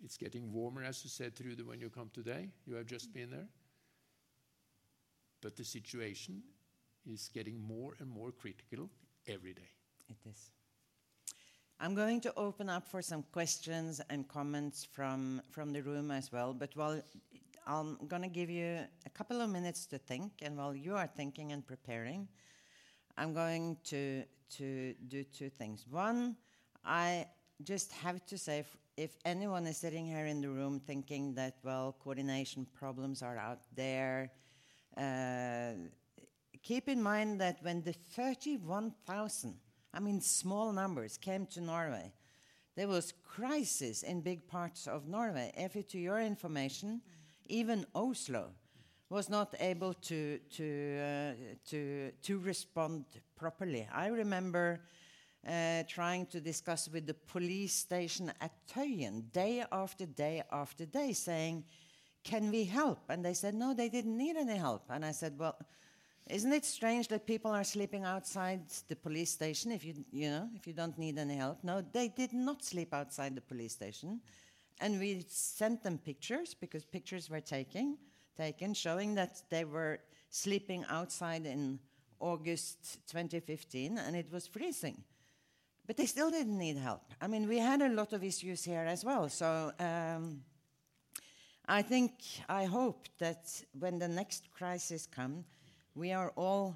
[0.03, 2.49] It's getting warmer, as you said, through the when you come today.
[2.65, 3.47] You have just been there.
[5.41, 6.41] But the situation
[7.05, 8.89] is getting more and more critical
[9.27, 9.69] every day.
[10.09, 10.51] It is.
[11.79, 16.31] I'm going to open up for some questions and comments from, from the room as
[16.31, 16.53] well.
[16.53, 17.01] But while
[17.67, 21.05] I'm going to give you a couple of minutes to think, and while you are
[21.05, 22.27] thinking and preparing,
[23.18, 25.86] I'm going to to do two things.
[25.89, 26.36] One,
[26.86, 27.28] I
[27.63, 31.57] just have to say, if, if anyone is sitting here in the room thinking that
[31.63, 34.32] well, coordination problems are out there.
[34.95, 35.74] Uh,
[36.63, 39.55] keep in mind that when the 31,000,
[39.93, 42.13] I mean small numbers, came to Norway,
[42.76, 45.51] there was crisis in big parts of Norway.
[45.57, 47.01] If to your information,
[47.47, 48.51] even Oslo
[49.09, 51.33] was not able to to uh,
[51.69, 53.05] to to respond
[53.35, 53.87] properly.
[53.93, 54.81] I remember
[55.47, 61.13] uh, trying to discuss with the police station at Tøyen day after day after day,
[61.13, 61.63] saying,
[62.23, 65.37] "Can we help?" And they said, "No, they didn't need any help." And I said,
[65.37, 65.57] "Well."
[66.29, 70.49] Isn't it strange that people are sleeping outside the police station if you you know
[70.55, 71.63] if you don't need any help?
[71.63, 74.19] No, they did not sleep outside the police station,
[74.81, 77.97] and we sent them pictures because pictures were taken
[78.38, 81.79] taken showing that they were sleeping outside in
[82.19, 85.03] August 2015, and it was freezing.
[85.85, 87.13] But they still didn't need help.
[87.21, 89.29] I mean, we had a lot of issues here as well.
[89.29, 90.41] So um,
[91.65, 92.13] I think,
[92.49, 95.45] I hope that when the next crisis comes,
[95.95, 96.75] we are all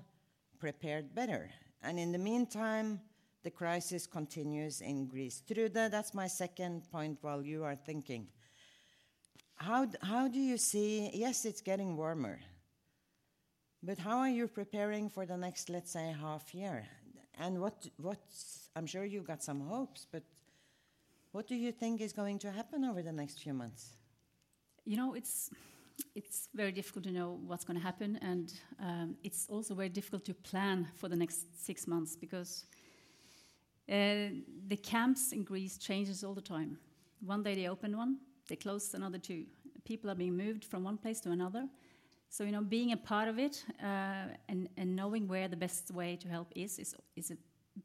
[0.59, 1.49] prepared better.
[1.83, 3.01] And in the meantime,
[3.43, 5.41] the crisis continues in Greece.
[5.45, 8.27] Trude, that's my second point while you are thinking.
[9.61, 12.39] How, how do you see, yes, it's getting warmer,
[13.83, 16.87] but how are you preparing for the next, let's say, half year?
[17.37, 20.23] And what, what's, I'm sure you've got some hopes, but
[21.31, 23.91] what do you think is going to happen over the next few months?
[24.83, 25.51] You know, it's
[26.15, 30.25] it's very difficult to know what's going to happen, and um, it's also very difficult
[30.25, 32.65] to plan for the next six months because
[33.87, 34.33] uh,
[34.67, 36.79] the camps in Greece changes all the time.
[37.23, 38.17] One day they open one,
[38.47, 39.45] they close another two.
[39.85, 41.67] People are being moved from one place to another.
[42.29, 45.91] So you know, being a part of it uh, and and knowing where the best
[45.91, 47.37] way to help is is is a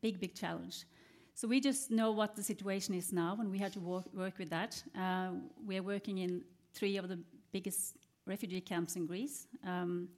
[0.02, 0.86] big big challenge.
[1.34, 4.38] So we just know what the situation is now, and we have to work, work
[4.38, 4.82] with that.
[4.98, 5.32] Uh,
[5.66, 6.42] we are working in
[6.72, 7.18] three of the
[7.52, 9.46] biggest refugee camps in Greece.
[9.62, 10.08] Um,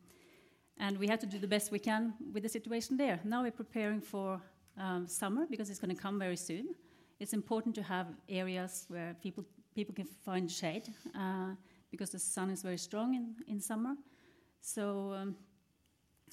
[0.78, 3.18] and we have to do the best we can with the situation there.
[3.24, 4.40] Now we're preparing for
[4.76, 6.68] um, summer because it's going to come very soon.
[7.18, 9.44] It's important to have areas where people
[9.78, 11.50] people can find shade uh,
[11.92, 13.94] because the sun is very strong in, in summer.
[14.60, 15.36] So um,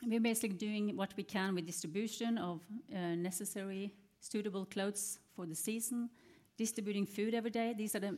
[0.04, 5.54] we're basically doing what we can with distribution of uh, necessary suitable clothes for the
[5.54, 6.10] season,
[6.58, 7.76] distributing food every day.
[7.78, 8.18] These are the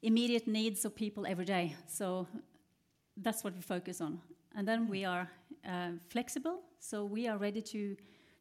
[0.00, 1.76] immediate needs of people every day.
[1.86, 2.26] So
[3.18, 4.18] that's what we focus on.
[4.56, 5.28] And then we are
[5.68, 7.96] uh, flexible, so we are ready to,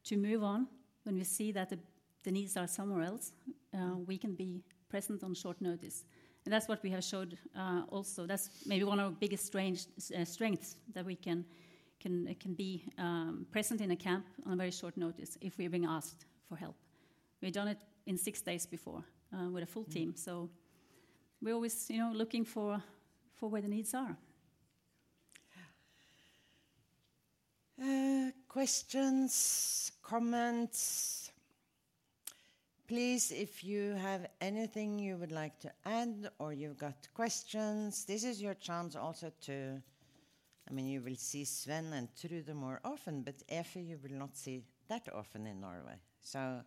[0.05, 0.67] to move on
[1.03, 1.79] when we see that the,
[2.23, 3.33] the needs are somewhere else.
[3.73, 6.05] Uh, we can be present on short notice.
[6.45, 8.25] And that's what we have showed uh, also.
[8.25, 9.85] That's maybe one of our biggest strange,
[10.17, 11.45] uh, strengths that we can,
[11.99, 15.69] can, can be um, present in a camp on a very short notice if we're
[15.69, 16.75] being asked for help.
[17.41, 19.93] We've done it in six days before uh, with a full mm.
[19.93, 20.13] team.
[20.15, 20.49] So
[21.41, 22.81] we're always, you know, looking for,
[23.35, 24.17] for where the needs are.
[27.83, 31.20] Uh, questions, comments?
[32.91, 38.25] Please, if you have anything you would like to add or you've got questions, this
[38.25, 39.81] is your chance also to.
[40.69, 44.35] I mean, you will see Sven and Trude more often, but Efi you will not
[44.35, 45.95] see that often in Norway.
[46.19, 46.63] So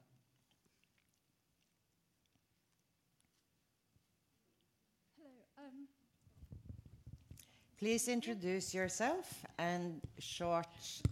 [7.78, 10.66] Please introduce yourself and short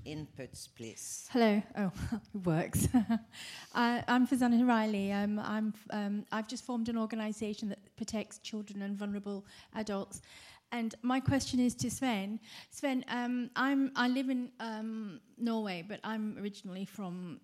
[0.07, 1.29] inputs, please.
[1.33, 1.61] Hello.
[1.77, 2.87] Oh, it works.
[3.75, 5.11] I, I'm Fazana Riley.
[5.13, 9.45] Um, I'm, um, I've just formed an organisation that protects children and vulnerable
[9.75, 10.23] adults.
[10.71, 12.39] And my question is to Sven.
[12.71, 17.41] Sven, um, I'm, I live in um, Norway, but I'm originally from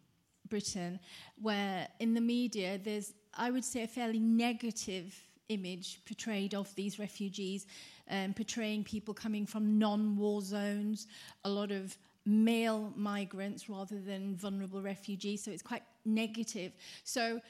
[0.48, 1.00] Britain,
[1.42, 6.98] where in the media there's, I would say, a fairly negative image portrayed of these
[6.98, 7.66] refugees
[8.10, 11.06] um, portraying people coming from non war zones,
[11.44, 15.42] a lot of male migrants rather than vulnerable refugees.
[15.44, 16.72] So it's quite negative.
[17.04, 17.40] So,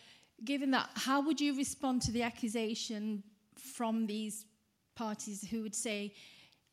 [0.45, 3.23] given that, how would you respond to the accusation
[3.57, 4.47] from these
[4.95, 6.15] parties who would say,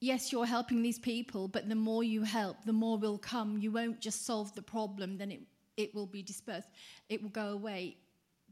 [0.02, 3.58] yes, you're helping these people, but the more you help, the more will come.
[3.58, 5.42] You won't just solve the problem, then it,
[5.78, 6.70] it will be dispersed,
[7.10, 7.98] it will go away.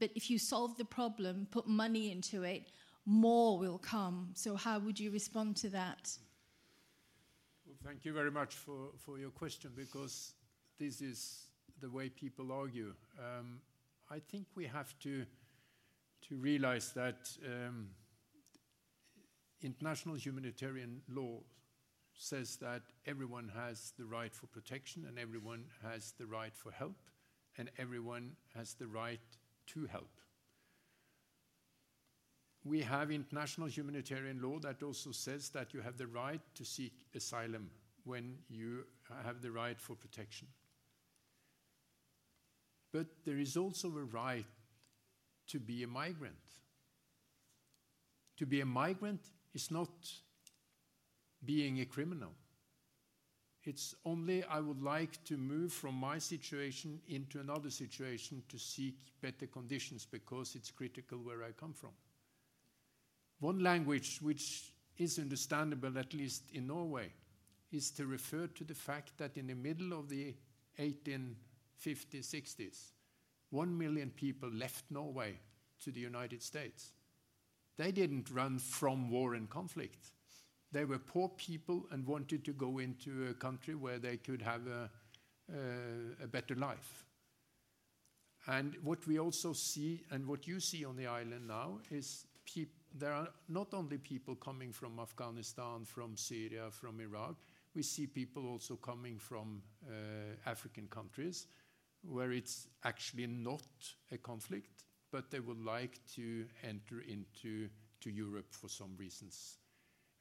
[0.04, 2.74] But if you solve the problem, put money into it,
[3.06, 4.32] more will come.
[4.34, 6.12] So, how would you respond to that?
[7.66, 10.34] Well, thank you very much for, for your question because
[10.78, 11.46] this is
[11.80, 12.94] the way people argue.
[13.18, 13.62] Um,
[14.12, 15.26] I think we have to,
[16.28, 17.88] to realize that um,
[19.62, 21.40] international humanitarian law
[22.14, 26.98] says that everyone has the right for protection and everyone has the right for help
[27.58, 29.22] and everyone has the right
[29.68, 30.10] to help
[32.66, 36.94] we have international humanitarian law that also says that you have the right to seek
[37.14, 37.70] asylum
[38.06, 38.86] when you
[39.26, 40.48] have the right for protection.
[42.94, 44.46] But there is also a right
[45.48, 46.36] to be a migrant.
[48.38, 49.22] To be a migrant
[49.54, 49.90] is not
[51.44, 52.32] being a criminal.
[53.66, 58.96] It's only I would like to move from my situation into another situation to seek
[59.22, 61.92] better conditions because it's critical where I come from.
[63.40, 67.12] One language which is understandable, at least in Norway,
[67.72, 70.36] is to refer to the fact that in the middle of the
[70.80, 71.36] 1850s,
[71.86, 72.92] 60s,
[73.50, 75.38] one million people left Norway
[75.84, 76.92] to the United States.
[77.78, 80.12] They didn't run from war and conflict.
[80.74, 84.66] They were poor people and wanted to go into a country where they could have
[84.68, 84.90] a,
[85.54, 87.06] a, a better life.
[88.48, 92.26] And what we also see, and what you see on the island now, is
[92.98, 97.36] there are not only people coming from Afghanistan, from Syria, from Iraq,
[97.76, 101.48] we see people also coming from uh, African countries
[102.04, 103.64] where it's actually not
[104.12, 107.70] a conflict, but they would like to enter into
[108.02, 109.58] to Europe for some reasons.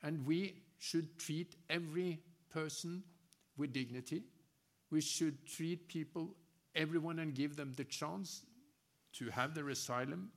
[0.03, 3.05] And we should treat every person
[3.57, 4.25] with dignity.
[4.91, 6.35] We should treat people,
[6.75, 8.43] everyone, and give them the chance
[9.15, 10.31] to have their asylum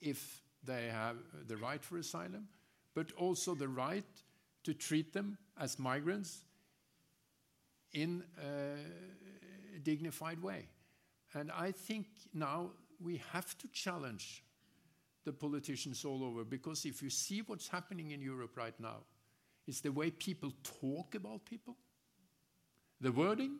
[0.00, 1.16] if they have
[1.46, 2.48] the right for asylum,
[2.94, 4.04] but also the right
[4.64, 6.44] to treat them as migrants
[7.92, 10.68] in a dignified way.
[11.34, 12.70] And I think now
[13.00, 14.42] we have to challenge
[15.26, 19.00] the politicians all over because if you see what's happening in Europe right now,
[19.66, 21.76] it's the way people talk about people,
[23.00, 23.58] the wording,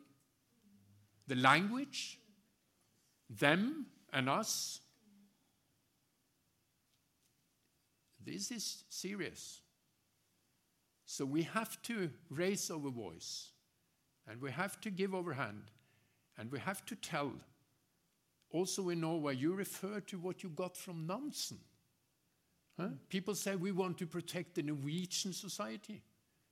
[1.27, 2.19] the language,
[3.29, 4.79] them and us.
[8.25, 9.59] This is serious.
[11.05, 13.51] So we have to raise our voice
[14.25, 15.63] and we have to give our hand
[16.37, 17.33] and we have to tell.
[18.51, 21.59] Also in Norway, you refer to what you got from Nansen.
[22.79, 22.89] Huh?
[23.09, 26.01] People say we want to protect the Norwegian society.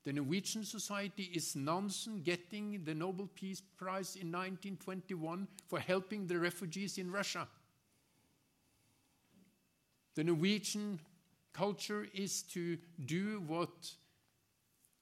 [0.03, 6.37] The Norwegian society is Nansen getting the Nobel Peace Prize in 1921 for helping the
[6.37, 7.47] refugees in Russia.
[10.15, 10.99] The Norwegian
[11.53, 13.95] culture is to do what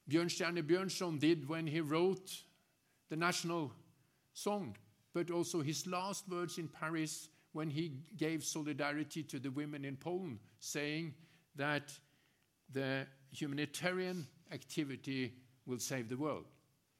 [0.09, 2.43] Bjørnstjerne Bjørnson did when he wrote
[3.09, 3.71] the national
[4.33, 4.75] song,
[5.13, 9.95] but also his last words in Paris when he gave solidarity to the women in
[9.95, 11.13] Poland, saying
[11.55, 11.93] that
[12.71, 15.33] the humanitarian activity
[15.65, 16.45] will save the world.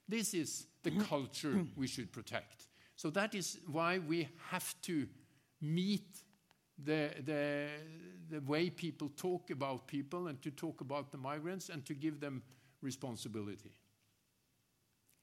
[0.07, 1.01] This is the mm-hmm.
[1.01, 1.67] culture mm.
[1.75, 2.67] we should protect.
[2.95, 5.07] So that is why we have to
[5.61, 6.19] meet
[6.83, 7.67] the, the,
[8.29, 12.19] the way people talk about people and to talk about the migrants and to give
[12.19, 12.43] them
[12.81, 13.71] responsibility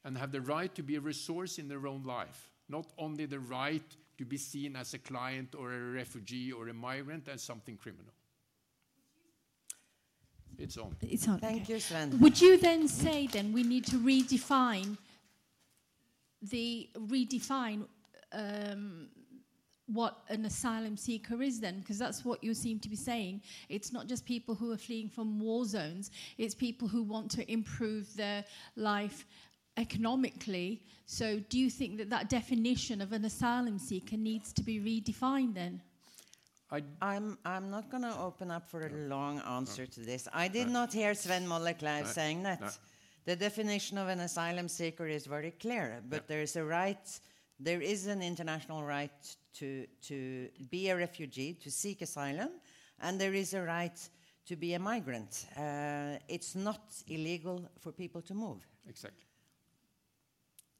[0.03, 3.39] and have the right to be a resource in their own life, not only the
[3.39, 3.83] right
[4.17, 8.13] to be seen as a client or a refugee or a migrant as something criminal.
[10.57, 10.95] It's on.
[11.01, 11.39] It's on.
[11.39, 11.73] Thank okay.
[11.73, 12.19] you, Sven.
[12.19, 14.97] Would you then say then we need to redefine
[16.41, 17.85] the redefine
[18.33, 19.07] um,
[19.87, 23.91] what an asylum seeker is then because that's what you seem to be saying it's
[23.91, 28.15] not just people who are fleeing from war zones it's people who want to improve
[28.15, 28.43] their
[28.75, 29.25] life
[29.81, 30.69] economically
[31.05, 35.53] so do you think that that definition of an asylum seeker needs to be redefined
[35.61, 35.81] then
[36.73, 40.21] I, I'm, I'm not going to open up for a long answer to this.
[40.31, 42.07] I did not hear Sven Mollekleiv No.
[42.19, 42.61] saying that.
[42.61, 42.69] No.
[43.25, 47.05] The definition of an asylum seeker is very clear, but there is a right,
[47.59, 49.19] there is an international right
[49.59, 52.51] to, to be a refugee, to seek asylum,
[53.01, 53.99] and there is a right
[54.45, 55.45] to be a migrant.
[55.57, 58.65] Uh, it's not illegal for people to move.
[58.87, 59.25] exactly.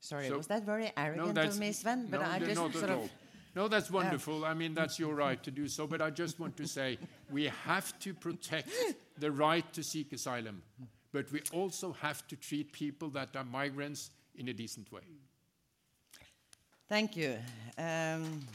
[0.02, 2.08] Sorry, So- was that very arrogant that's- of me, Sven?
[2.08, 3.04] But no, I just not at sort all.
[3.06, 3.12] of.
[3.56, 4.46] No, that's wonderful.
[4.46, 5.86] I mean, that's your right to do so.
[5.86, 6.98] But I just want to say
[7.30, 8.70] we have to protect
[9.18, 10.64] the right to seek asylum,
[11.12, 15.02] but we also have to treat people that are migrants in a decent way.
[16.88, 17.38] Thank you.
[17.78, 18.48] Um,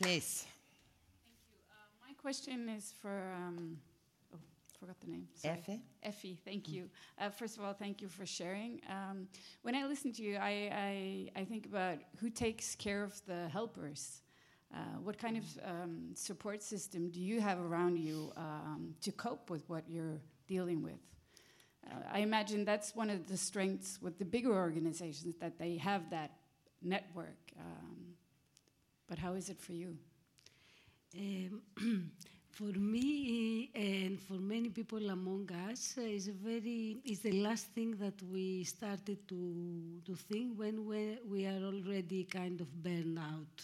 [0.00, 0.46] please,
[2.06, 3.78] My question is for, um,
[4.84, 5.26] forgot the name.
[5.34, 5.62] Sorry.
[5.66, 5.80] Efi.
[6.06, 6.90] Efi, thank you.
[7.18, 8.82] Uh, first of all, thank you for sharing.
[8.90, 9.28] Um,
[9.62, 13.48] when I listen to you, I, I, I think about who takes care of the
[13.48, 14.20] helpers.
[14.74, 19.48] Uh, what kind of um, support system do you have around you um, to cope
[19.48, 21.00] with what you're dealing with?
[21.90, 26.10] Uh, I imagine that's one of the strengths with the bigger organizations that they have
[26.10, 26.32] that
[26.82, 27.38] network.
[27.58, 28.16] Um,
[29.08, 29.96] but how is it for you?
[32.54, 37.66] For me and for many people among us, uh, is a very is the last
[37.74, 39.40] thing that we started to
[40.06, 43.56] to think when we, we are already kind of burned out,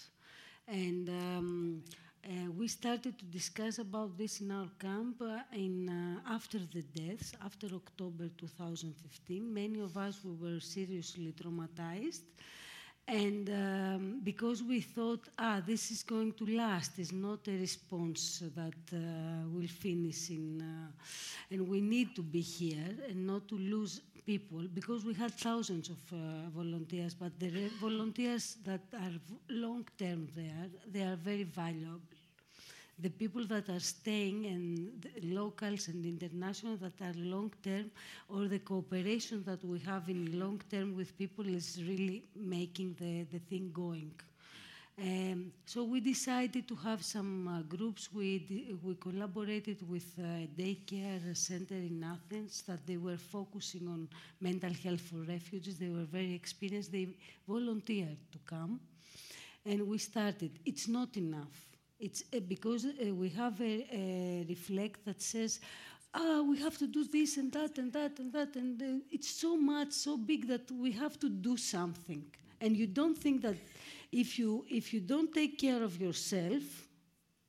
[0.67, 1.09] and.
[1.09, 1.83] Um,
[2.23, 6.83] uh, we started to discuss about this in our camp uh, in uh, after the
[6.83, 9.55] deaths, after October 2015.
[9.55, 12.21] Many of us we were seriously traumatized,
[13.11, 18.45] And um, because we thought, ah, this is going to last, it's not a response
[18.55, 20.93] that uh, will finish in, uh,
[21.51, 25.89] and we need to be here and not to lose people because we had thousands
[25.89, 29.19] of uh, volunteers, but the volunteers that are
[29.49, 32.20] long term there, they are very valuable
[33.03, 37.91] the people that are staying and locals and international that are long term
[38.29, 43.25] or the cooperation that we have in long term with people is really making the,
[43.33, 44.13] the thing going.
[45.01, 48.11] Um, so we decided to have some uh, groups.
[48.13, 54.09] We, we collaborated with a daycare center in Athens that they were focusing on
[54.43, 55.79] mental health for refugees.
[55.79, 56.93] They were very experienced.
[56.93, 57.09] They
[57.49, 58.79] volunteered to come.
[59.65, 60.51] And we started.
[60.67, 61.70] It's not enough
[62.01, 65.61] it's uh, because uh, we have a, a, reflect that says,
[66.15, 69.31] ah, we have to do this and that and that and that, and uh, it's
[69.31, 72.25] so much, so big that we have to do something.
[72.61, 73.57] And you don't think that
[74.11, 76.63] if you if you don't take care of yourself,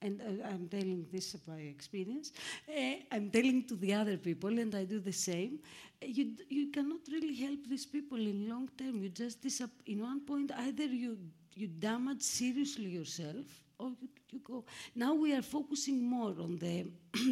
[0.02, 2.32] and uh, I'm telling this by experience,
[2.70, 5.60] uh, I'm telling to the other people, and I do the same.
[6.02, 9.02] You you cannot really help these people in long term.
[9.02, 11.18] You just disap- in one point either you
[11.56, 13.46] you damage seriously yourself
[13.82, 14.64] or you, you go.
[14.96, 16.86] Now we are focusing more on the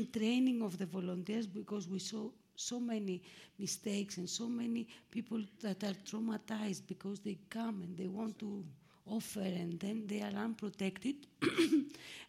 [0.18, 3.22] training of the volunteers because we saw so many
[3.58, 8.64] mistakes and so many people that are traumatized because they come and they want to
[9.06, 11.16] offer and then they are unprotected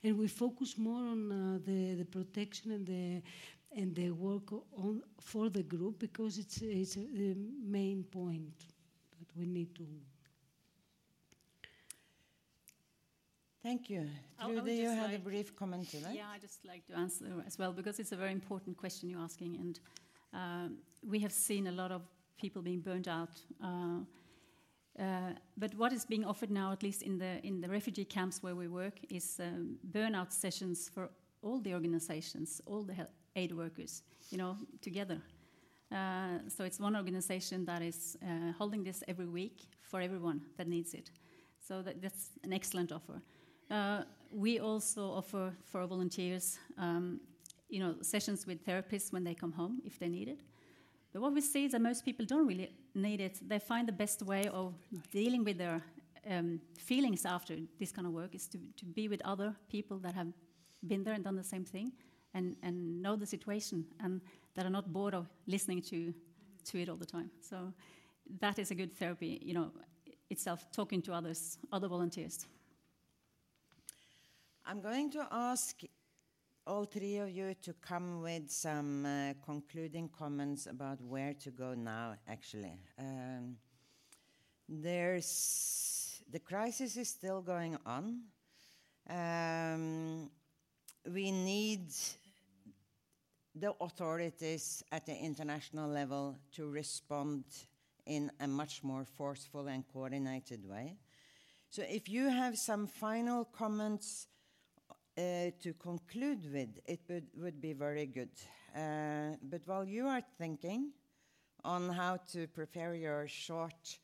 [0.05, 3.23] and we focus more on uh, the, the protection and the
[3.77, 8.67] and the work on for the group because it's it's the main point
[9.19, 9.87] that we need to
[13.63, 14.09] Thank you.
[14.43, 16.15] Trude, you had like, a brief comment to that.
[16.15, 19.21] Yeah, I'd just like to answer as well because it's a very important question you're
[19.21, 19.81] asking, and
[20.33, 20.77] um,
[21.07, 22.03] we have seen a lot of
[22.39, 23.39] people being burned out.
[23.63, 24.01] Uh,
[24.99, 28.43] uh, but what is being offered now, at least in the in the refugee camps
[28.43, 31.11] where we work, is um, burnout sessions for
[31.43, 33.07] all the organizations, all the
[33.37, 35.21] aid workers, you know, together.
[35.93, 40.69] Uh, so it's one organization that is uh, holding this every week for everyone that
[40.69, 41.11] needs it.
[41.67, 43.21] So that, that's an excellent offer.
[43.71, 44.03] Uh,
[44.33, 47.21] we also offer for volunteers, um,
[47.69, 50.41] you know, sessions with therapists when they come home if they need it.
[51.13, 53.39] But what we see is that most people don't really need it.
[53.47, 54.75] They find the best way of
[55.11, 55.83] dealing with their
[56.29, 60.15] um, feelings after this kind of work is to, to be with other people that
[60.15, 60.29] have
[60.87, 61.93] been there and done the same thing
[62.35, 64.21] and, and know the situation and
[64.55, 66.13] that are not bored of listening to,
[66.65, 67.31] to it all the time.
[67.41, 67.73] So
[68.41, 69.73] that is a good therapy, you know,
[70.29, 72.47] itself, talking to others, other volunteers.
[74.71, 75.81] I'm going to ask
[76.65, 81.75] all three of you to come with some uh, concluding comments about where to go
[81.75, 82.79] now, actually.
[82.97, 83.57] Um,
[84.69, 88.21] there's the crisis is still going on.
[89.09, 90.31] Um,
[91.13, 91.89] we need
[93.57, 97.43] the authorities at the international level to respond
[98.07, 100.97] in a much more forceful and coordinated way.
[101.71, 104.29] So, if you have some final comments
[105.21, 108.31] to conclude with, it would, would be very good.
[108.75, 110.93] Uh, but while you are thinking
[111.65, 113.99] on how to prepare your short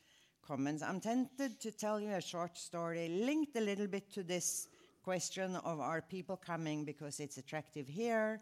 [0.47, 4.69] comments, I'm tempted to tell you a short story linked a little bit to this
[5.03, 8.41] question of are people coming because it's attractive here,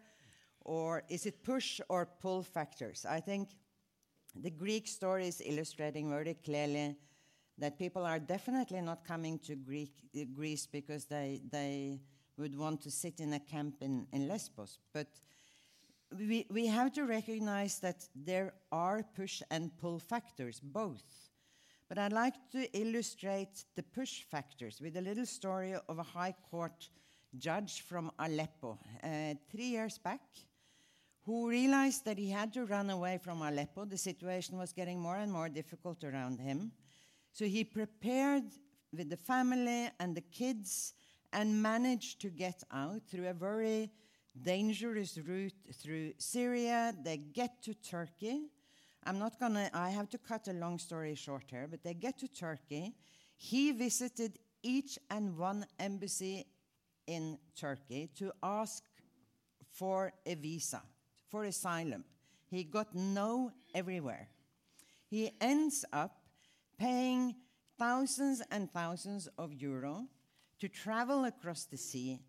[0.61, 3.05] or is it push or pull factors?
[3.07, 3.49] I think
[4.35, 6.95] the Greek story is illustrating very clearly
[7.57, 12.01] that people are definitely not coming to Greek, uh, Greece because they, they
[12.37, 14.79] would want to sit in a camp in, in Lesbos.
[14.93, 15.07] But
[16.17, 21.03] we, we have to recognize that there are push and pull factors, both.
[21.87, 26.35] But I'd like to illustrate the push factors with a little story of a high
[26.49, 26.89] court
[27.37, 30.21] judge from Aleppo uh, three years back
[31.25, 33.85] who realized that he had to run away from Aleppo.
[33.85, 36.71] The situation was getting more and more difficult around him.
[37.33, 38.43] So he prepared
[38.93, 40.93] with the family and the kids
[41.35, 43.91] and managed to get out through a very
[44.41, 46.95] dangerous route through Syria.
[47.03, 48.47] They get to Turkey.
[49.03, 52.17] I'm not gonna, I have to cut a long story short here, but they get
[52.19, 52.95] to Turkey.
[53.35, 56.47] He visited each and one embassy
[57.05, 58.81] in Turkey to ask
[59.73, 60.81] for a visa,
[61.29, 62.05] for asylum.
[62.49, 64.29] He got no everywhere.
[65.09, 66.17] He ends up
[66.79, 67.35] paying
[67.77, 70.07] thousands and thousands of euro
[70.59, 72.19] to travel across the sea,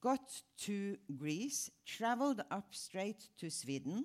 [0.00, 4.04] got to Greece, traveled up straight to Sweden.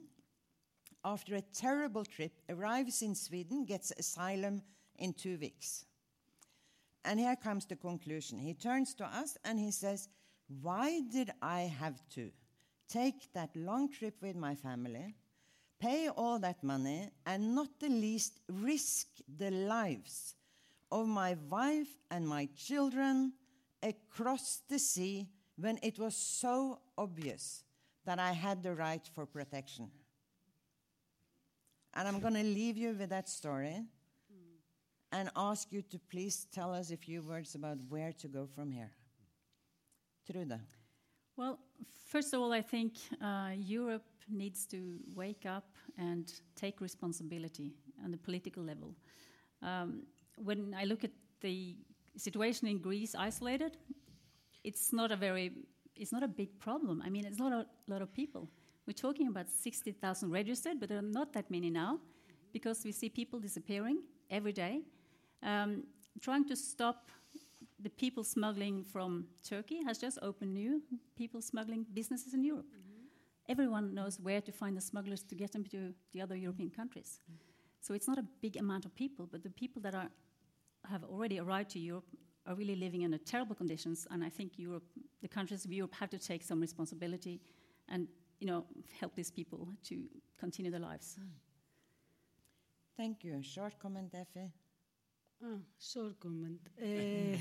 [1.03, 4.61] After a terrible trip, arrives in Sweden, gets asylum
[4.97, 5.85] in two weeks.
[7.05, 8.39] And here comes the conclusion.
[8.39, 10.09] He turns to us and he says,
[10.61, 12.31] Why did I have to
[12.87, 15.15] take that long trip with my family,
[15.79, 20.35] pay all that money, and not the least risk the lives
[20.91, 23.33] of my wife and my children
[23.83, 25.27] across the sea
[25.57, 27.63] when it was so obvious
[28.05, 29.89] that I had the right for protection?
[31.93, 33.83] And I'm going to leave you with that story
[35.11, 38.71] and ask you to please tell us a few words about where to go from
[38.71, 38.91] here.
[40.29, 40.59] Trude.
[41.35, 41.59] Well,
[42.07, 47.73] first of all, I think uh, Europe needs to wake up and take responsibility
[48.03, 48.93] on the political level.
[49.61, 50.03] Um,
[50.43, 51.75] when I look at the
[52.17, 53.77] situation in Greece isolated,
[54.63, 55.51] it's not a very,
[55.95, 57.01] it's not a big problem.
[57.05, 58.49] I mean, it's not a lot of people.
[58.85, 61.99] We're talking about 60,000 registered, but there are not that many now
[62.53, 63.99] because we see people disappearing
[64.29, 64.81] every day.
[65.43, 65.83] Um,
[66.21, 67.09] trying to stop
[67.79, 70.81] the people smuggling from Turkey has just opened new
[71.15, 72.65] people smuggling businesses in Europe.
[72.65, 73.51] Mm-hmm.
[73.51, 77.19] Everyone knows where to find the smugglers to get them to the other European countries.
[77.23, 77.47] Mm-hmm.
[77.81, 80.09] So it's not a big amount of people, but the people that are,
[80.89, 82.05] have already arrived to Europe
[82.45, 84.07] are really living in terrible conditions.
[84.09, 84.85] And I think Europe,
[85.21, 87.41] the countries of Europe, have to take some responsibility
[87.89, 88.07] and
[88.39, 88.65] you know,
[88.99, 90.03] help these people to
[90.39, 91.17] continue their lives.
[91.19, 91.29] Mm.
[92.95, 93.41] Thank you.
[93.41, 94.49] Short comment, Efi.
[95.43, 96.59] Ah, short comment.
[96.81, 97.37] Uh,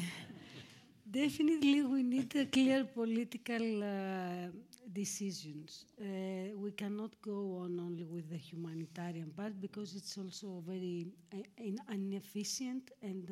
[1.11, 4.49] definitely, we need a clear political uh,
[4.93, 5.85] decisions.
[6.01, 11.07] Uh, we cannot go on only with the humanitarian part because it's also very
[11.89, 13.31] inefficient and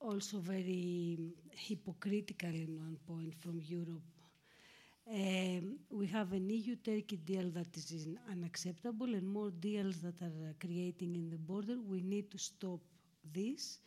[0.00, 1.18] also very
[1.50, 4.02] hypocritical in one point from Europe
[5.10, 10.48] um, we have an EU Turkey deal that is unacceptable and more deals that are
[10.48, 11.76] uh, creating in the border.
[11.86, 12.80] We need to stop
[13.32, 13.80] this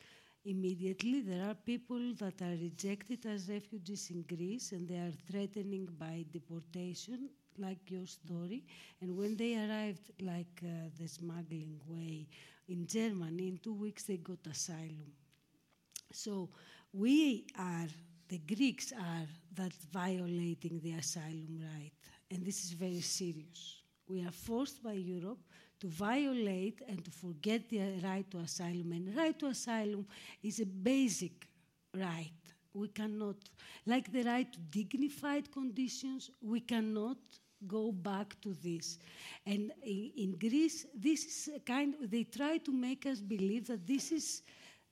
[0.47, 1.21] immediately.
[1.21, 6.25] There are people that are rejected as refugees in Greece and they are threatening by
[6.31, 8.63] deportation, like your story.
[9.01, 12.27] And when they arrived, like uh, the smuggling way
[12.69, 15.11] in Germany, in two weeks they got asylum.
[16.13, 16.49] So
[16.93, 17.87] we are
[18.29, 21.91] the Greeks are that violating the asylum right,
[22.29, 23.81] and this is very serious.
[24.07, 25.39] We are forced by Europe
[25.79, 28.91] to violate and to forget the right to asylum.
[28.91, 30.05] And right to asylum
[30.41, 31.47] is a basic
[31.95, 32.31] right.
[32.73, 33.37] We cannot,
[33.85, 37.17] like the right to dignified conditions, we cannot
[37.65, 38.99] go back to this.
[39.45, 41.95] And in, in Greece, this is a kind.
[42.01, 44.43] They try to make us believe that this is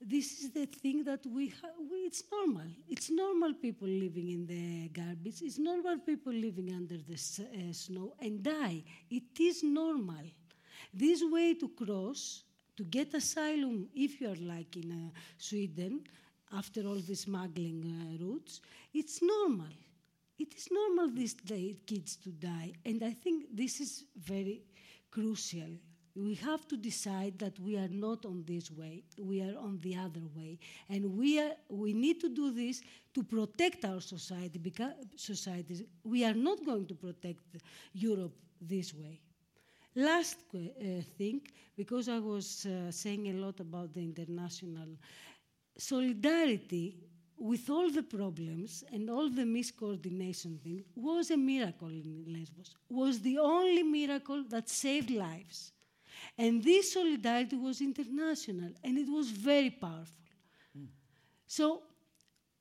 [0.02, 1.54] this is the thing that we,
[1.90, 2.68] we, it's normal.
[2.88, 5.42] It's normal people living in the garbage.
[5.42, 8.84] It's normal people living under the uh, snow and die.
[9.10, 10.26] It is normal.
[10.96, 12.44] This way to cross,
[12.78, 16.02] to get asylum, if you are like in uh, Sweden,
[16.54, 18.62] after all the smuggling uh, routes,
[18.94, 19.74] it's normal.
[20.38, 24.62] It is normal these days kids to die, and I think this is very
[25.12, 25.70] crucial
[26.16, 29.98] we have to decide that we are not on this way, we are on the
[29.98, 30.58] other way.
[30.90, 32.82] And we, are, we need to do this
[33.14, 35.84] to protect our society because societies.
[36.04, 37.42] We are not going to protect
[37.94, 39.20] Europe this way.
[39.96, 40.60] Last uh,
[41.18, 41.42] thing,
[41.78, 44.90] because I was uh, saying a lot about the international
[45.78, 46.98] solidarity
[47.38, 53.20] with all the problems and all the miscoordination thing was a miracle in Lesbos, was
[53.22, 55.72] the only miracle that saved lives.
[56.38, 60.16] And this solidarity was international and it was very powerful.
[60.78, 60.88] Mm.
[61.48, 61.84] So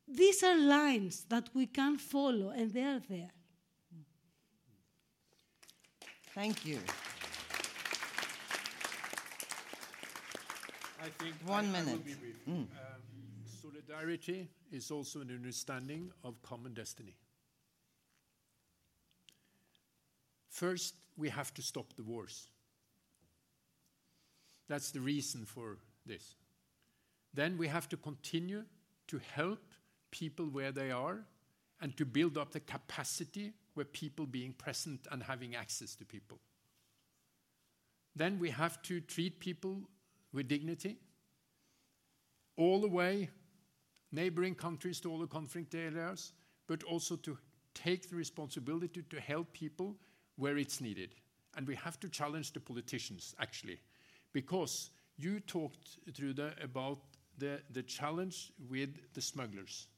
[0.06, 3.30] these are lines that we can follow and they are there.
[6.34, 6.80] Thank you.
[11.04, 12.00] I think one I, minute.
[12.06, 12.54] I mm.
[12.54, 12.66] um,
[13.44, 17.14] solidarity is also an understanding of common destiny.
[20.48, 22.46] First, we have to stop the wars.
[24.66, 25.76] That's the reason for
[26.06, 26.36] this.
[27.34, 28.64] Then we have to continue
[29.08, 29.60] to help
[30.10, 31.18] people where they are
[31.82, 36.38] and to build up the capacity where people being present and having access to people.
[38.16, 39.82] Then we have to treat people
[40.34, 40.98] with dignity
[42.56, 43.30] all the way,
[44.12, 46.32] neighboring countries to all the conflict areas,
[46.66, 47.38] but also to
[47.74, 49.96] take the responsibility to help people
[50.36, 51.14] where it's needed.
[51.56, 53.78] And we have to challenge the politicians, actually,
[54.32, 56.98] because you talked, Trude, about
[57.38, 59.88] the, the challenge with the smugglers.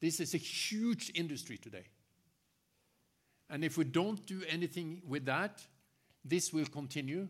[0.00, 1.84] This is a huge industry today.
[3.48, 5.60] And if we don't do anything with that,
[6.24, 7.28] this will continue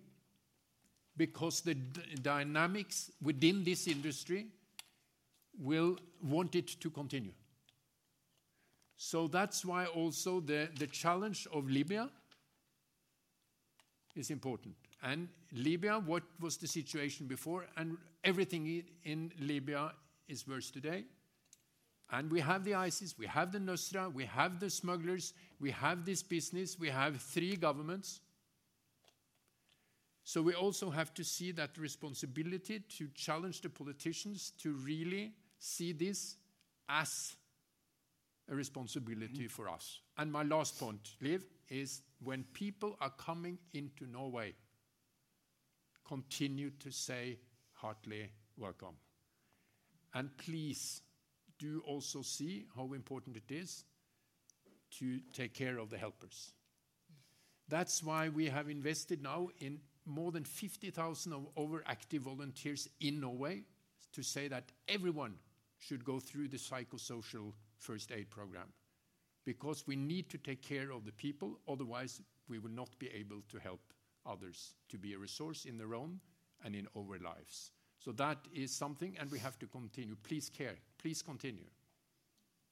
[1.20, 1.74] because the
[2.22, 4.46] dynamics within this industry
[5.58, 7.32] will want it to continue.
[8.96, 12.08] So that's why also the, challenge of Libya
[14.16, 14.74] is important.
[15.02, 17.66] And Libya, what was the situation before?
[17.76, 19.92] And everything in Libya
[20.26, 21.04] is worse today.
[22.10, 26.06] And we have the ISIS, we have the Nusra, we have the smugglers, we have
[26.06, 28.20] this business, we have three governments.
[30.24, 35.92] So we also have to see that responsibility to challenge the politicians to really see
[35.92, 36.36] this
[36.88, 37.36] as
[38.50, 40.00] a responsibility for us.
[40.18, 44.54] And my last point, Liv, is when people are coming into Norway,
[46.06, 47.38] continue to say
[47.72, 48.96] heartily welcome.
[50.14, 51.02] And please
[51.58, 53.84] do also see how important it is
[54.98, 56.52] to take care of the helpers.
[57.68, 63.20] That's why we have invested now in more than 50,000 of our active volunteers in
[63.20, 63.62] Norway
[64.12, 65.34] to say that everyone
[65.78, 68.72] should go through the psychosocial first aid program
[69.44, 73.40] because we need to take care of the people, otherwise, we will not be able
[73.48, 73.80] to help
[74.26, 76.20] others to be a resource in their own
[76.64, 77.72] and in our lives.
[77.98, 80.16] So that is something, and we have to continue.
[80.22, 81.66] Please care, please continue.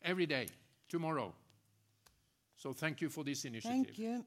[0.02, 0.46] Every day,
[0.88, 1.34] tomorrow.
[2.56, 3.86] So thank you for this initiative.
[3.86, 4.24] Thank you.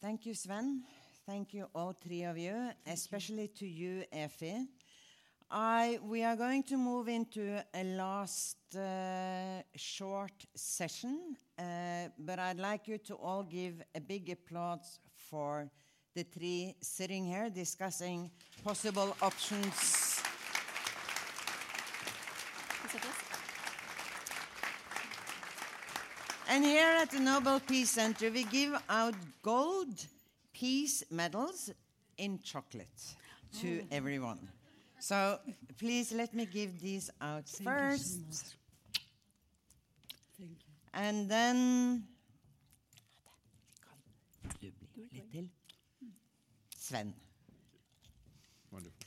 [0.00, 0.82] Thank you, Sven.
[1.26, 4.66] Thank you, all three of you, especially to you, Efi.
[5.50, 12.58] I, we are going to move into a last uh, short session, uh, but I'd
[12.58, 14.98] like you to all give a big applause
[15.30, 15.70] for
[16.14, 18.30] the three sitting here discussing
[18.62, 20.20] possible options.
[22.84, 23.16] Is it this?
[26.50, 30.04] And here at the Nobel Peace Center, we give out gold
[30.54, 31.70] peace medals
[32.16, 33.14] in chocolate
[33.60, 33.86] to mm.
[33.90, 34.48] everyone.
[34.98, 35.38] So
[35.78, 38.16] please let me give these out Thank first.
[38.16, 38.46] you so.
[40.38, 40.74] Thank you.
[40.94, 42.04] And then
[44.60, 45.50] Du blir litt til.
[46.78, 47.14] Sven.
[48.70, 49.04] Wonderful.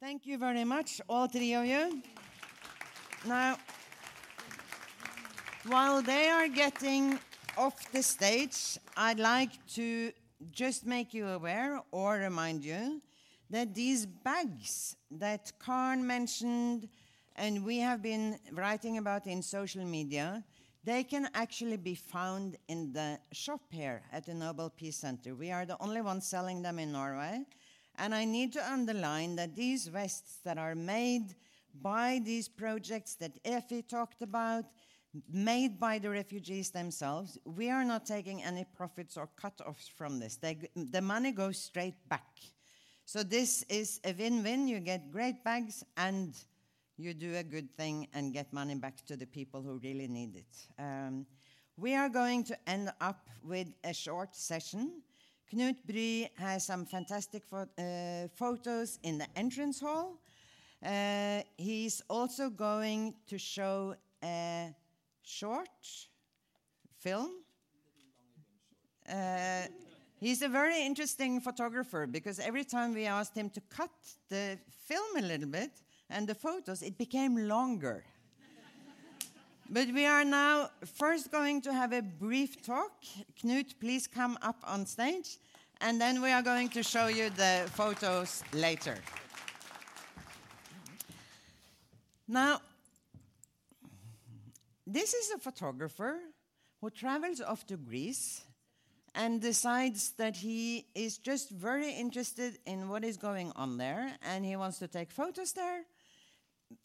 [0.00, 2.02] Thank you very much, all three of you.
[3.24, 3.56] Now,
[5.64, 7.18] while they are getting
[7.56, 10.12] off the stage, I'd like to
[10.50, 13.00] just make you aware or remind you
[13.50, 16.88] that these bags that Karen mentioned
[17.36, 20.42] and we have been writing about in social media,
[20.84, 25.34] they can actually be found in the shop here at the Nobel Peace Center.
[25.34, 27.44] We are the only ones selling them in Norway.
[27.98, 31.34] And I need to underline that these vests that are made
[31.80, 34.64] by these projects that Efi talked about,
[35.30, 40.36] made by the refugees themselves, we are not taking any profits or cut-offs from this.
[40.36, 42.40] They, the money goes straight back.
[43.04, 44.68] So this is a win-win.
[44.68, 46.34] You get great bags and
[46.96, 50.36] you do a good thing and get money back to the people who really need
[50.36, 50.66] it.
[50.78, 51.26] Um,
[51.76, 55.02] we are going to end up with a short session.
[55.52, 60.18] Knut Bry has some fantastic uh, photos in the entrance hall.
[60.84, 64.74] Uh, he's also going to show a
[65.22, 65.68] short
[66.98, 67.30] film.
[69.08, 69.62] Uh,
[70.20, 73.90] he's a very interesting photographer because every time we asked him to cut
[74.28, 75.70] the film a little bit
[76.10, 78.04] and the photos, it became longer.
[79.70, 82.92] But we are now first going to have a brief talk.
[83.42, 85.38] Knut, please come up on stage.
[85.80, 88.98] And then we are going to show you the photos later.
[92.28, 92.60] Now,
[94.86, 96.18] this is a photographer
[96.80, 98.44] who travels off to Greece
[99.14, 104.44] and decides that he is just very interested in what is going on there and
[104.44, 105.82] he wants to take photos there.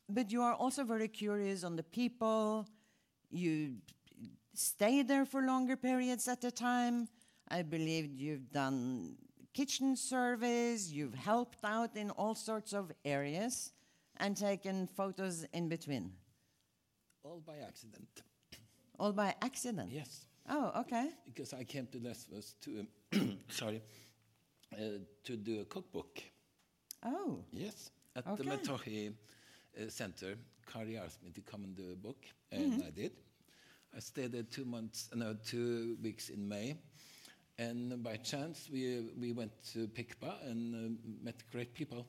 [0.09, 2.67] But you are also very curious on the people.
[3.29, 3.75] You
[4.53, 7.07] stay there for longer periods at a time.
[7.49, 9.15] I believe you've done
[9.53, 13.71] kitchen service, you've helped out in all sorts of areas
[14.17, 16.11] and taken photos in between.
[17.27, 18.23] All by accident.
[18.99, 19.91] All by accident?
[19.91, 21.09] Yes, Oh, okay.
[21.25, 22.87] because I came to Lesbos to,
[23.49, 23.81] sorry,
[24.73, 26.19] uh, to do a cookbook.
[27.03, 28.43] Oh, Yes, at Okay.
[28.43, 29.13] the Metohi
[29.77, 30.35] uh, Center.
[30.71, 33.11] Kari asked me to come and do a book, and I did.
[33.95, 36.77] I stayed there two months, no, two weeks in May,
[37.57, 42.05] and by chance we we went to Pikpa and um, met great people.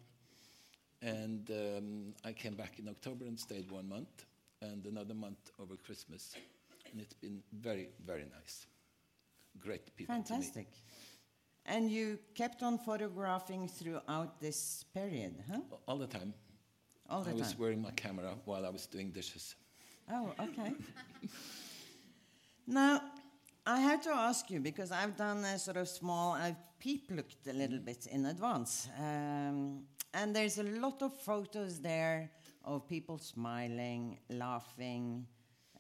[1.03, 4.27] And um, I came back in October and stayed one month,
[4.63, 6.35] and another month over Christmas,
[6.91, 8.67] and it's been very very nice.
[9.59, 10.15] Great people.
[10.15, 10.69] fantastic.
[11.67, 15.61] And you kept on photographing throughout this period, huh?
[15.87, 16.33] all the time.
[17.11, 17.37] All the time.
[17.37, 19.55] I was wearing my camera while I was doing dishes.
[20.11, 20.73] Oh, okay.
[22.67, 23.03] now,
[23.67, 27.47] I had to ask you because I've done a sort of small, I've peep looked
[27.47, 28.89] a little bit in advance.
[28.99, 29.83] Um,
[30.15, 32.31] and there's a lot of photos there
[32.69, 35.27] of people smiling, laughing,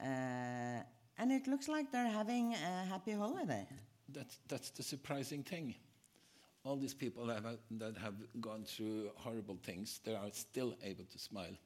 [0.00, 0.82] uh,
[1.18, 3.66] and it looks like they're having a happy holiday.
[4.08, 5.74] That's, that's the surprising thing.
[6.64, 11.18] All these people have, that have gone through horrible things, they are still able to
[11.18, 11.56] smile.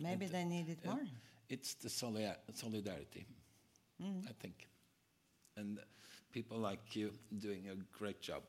[0.00, 1.00] Maybe And, they need it uh, more.
[1.48, 3.26] It's the soli- solidarity,
[4.02, 4.26] Mm.
[4.28, 4.66] I think.
[5.56, 5.78] And
[6.32, 8.42] people like you doing a great job.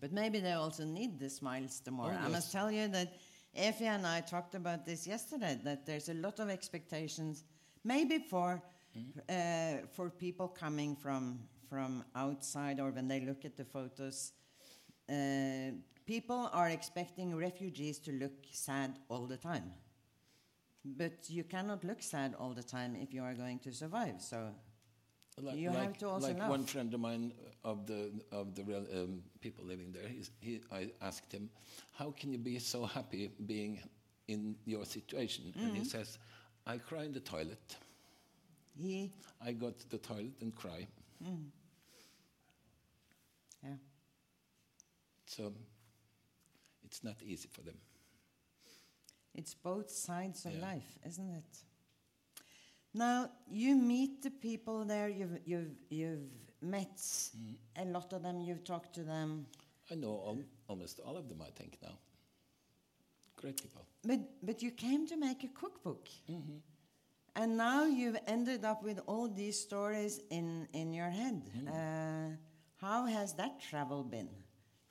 [0.00, 2.12] But maybe they also need the smiles the more.
[2.12, 3.12] Oh, I must tell you that
[3.56, 5.58] Efi and I talked about this yesterday.
[5.64, 7.44] That there's a lot of expectations,
[7.84, 8.62] maybe for
[9.28, 14.32] uh, for people coming from from outside or when they look at the photos.
[15.08, 15.72] Uh,
[16.06, 19.72] people are expecting refugees to look sad all the time.
[20.84, 24.20] But you cannot look sad all the time if you are going to survive.
[24.20, 24.54] So
[25.38, 26.48] Like, You like, have to also like laugh.
[26.50, 27.32] one friend of mine
[27.64, 31.48] uh, of the of the real, um, people living there, he's, he, I asked him,
[31.92, 33.80] "How can you be so happy being
[34.28, 35.76] in your situation?" And Mm-hmm.
[35.76, 36.18] he says,
[36.66, 37.76] "I cry in the toilet.
[38.76, 40.86] he, I go to the toilet and cry."
[43.62, 43.76] yeah.
[45.26, 45.52] So
[46.84, 47.76] it's not easy for them.
[49.34, 50.60] It's both sides of Yeah.
[50.60, 51.64] life, isn't it?
[52.92, 55.08] Now you meet the people there.
[55.08, 56.28] You've you've you've
[56.60, 57.56] met Mm.
[57.76, 58.40] a lot of them.
[58.40, 59.46] You've talked to them,
[59.90, 61.40] I know al- almost all of them.
[61.42, 61.98] I think now.
[63.36, 63.86] Great people.
[64.04, 66.58] but but you came to make a cookbook, Mm-hmm.
[67.36, 71.42] and now you've ended up with all these stories in in your head.
[71.56, 71.68] Mm-hmm.
[71.68, 72.36] Uh,
[72.76, 74.28] how has that travel been,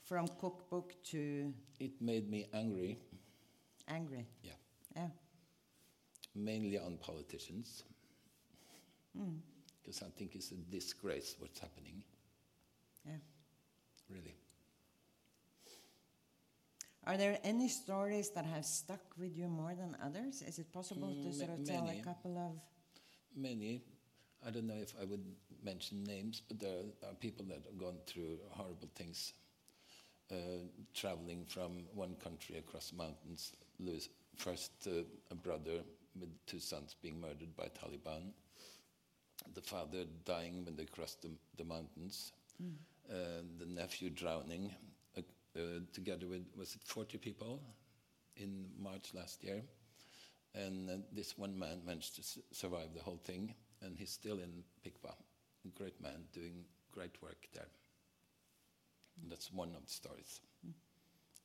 [0.03, 2.97] from cookbook to It made me angry,
[3.88, 4.26] angry?
[4.43, 4.57] Yeah.
[4.95, 5.09] Yeah.
[6.35, 7.84] mainly on politicians,
[9.81, 12.03] because I think it's a disgrace what's happening.
[13.06, 13.18] Yeah.
[14.10, 14.36] Really.
[17.06, 20.41] Are there any stories that have stuck with you more than others?
[20.41, 22.60] Is it possible to Mm, sort of tell a couple of?
[23.36, 23.81] many.
[24.45, 25.26] I don't know if I would
[25.64, 29.34] mention names, but there are people that have gone through horrible things,
[30.31, 30.36] uh,
[30.94, 33.53] traveling from one country across mountains.
[33.80, 35.81] Lose first uh, a brother
[36.19, 38.31] with two sons being murdered by Taliban,
[39.53, 42.31] the father dying when they crossed the, the mountains,
[43.09, 44.71] uh, the nephew drowning,
[45.17, 45.21] uh,
[45.57, 47.61] uh, together with was it 40 people
[48.38, 49.61] in March last year.
[50.55, 54.63] And uh, this one man managed to survive the whole thing, and he's still in
[54.85, 55.13] Pikpa.
[55.65, 57.67] A great man doing great work there.
[59.21, 60.39] And that's one of the stories.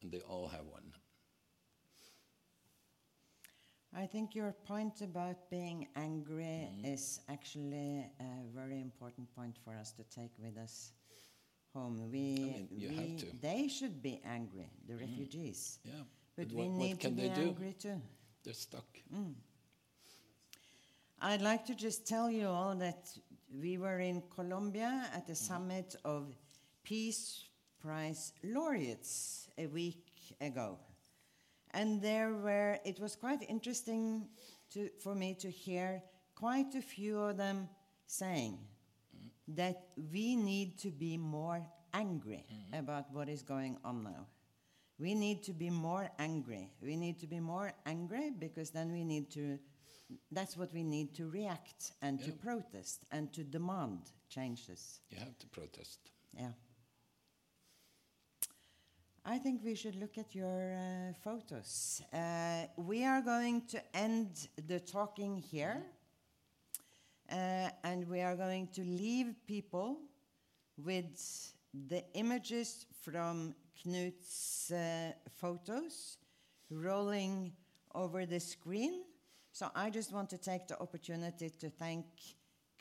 [0.02, 0.93] And they all have one.
[3.97, 6.85] I think your point about being angry mm-hmm.
[6.85, 10.93] is actually a very important point for us to take with us
[11.73, 12.11] home.
[12.11, 13.27] We, mean, you we have to.
[13.41, 15.05] they should be angry, the mm-hmm.
[15.05, 15.93] refugees, Yeah.
[16.37, 17.43] but, But we need to can be they do?
[17.43, 18.01] angry too.
[18.43, 18.87] They're stuck.
[19.15, 19.35] Mm.
[21.21, 23.09] I'd like to just tell you all that
[23.62, 25.53] we were in Colombia at the mm-hmm.
[25.53, 26.35] summit of
[26.83, 27.45] Peace
[27.81, 30.11] Prize laureates a week
[30.41, 30.79] ago.
[31.75, 34.29] And there were, it was quite interesting
[34.73, 36.03] to, for me to hear
[36.37, 37.69] quite a few of them
[38.07, 38.59] saying
[39.49, 42.79] that we need to be more angry mm-hmm.
[42.79, 44.27] about what is going on now.
[44.99, 46.71] We need to be more angry.
[46.81, 49.59] We need to be more angry because then we need to,
[50.31, 55.01] that's what we need to react and to protest and to demand changes.
[55.11, 55.99] You have to protest.
[56.39, 56.53] Yeah.
[59.27, 62.03] I think we should look at your uh, photos.
[62.13, 65.83] Uh, we are going to end the talking here,
[67.33, 69.97] uh, and we are going to leave people
[70.77, 71.55] with
[71.89, 76.19] the images from Knut's uh, photos
[76.69, 77.53] rolling
[77.95, 79.05] over the screen.
[79.53, 82.05] So I just want to take the opportunity to thank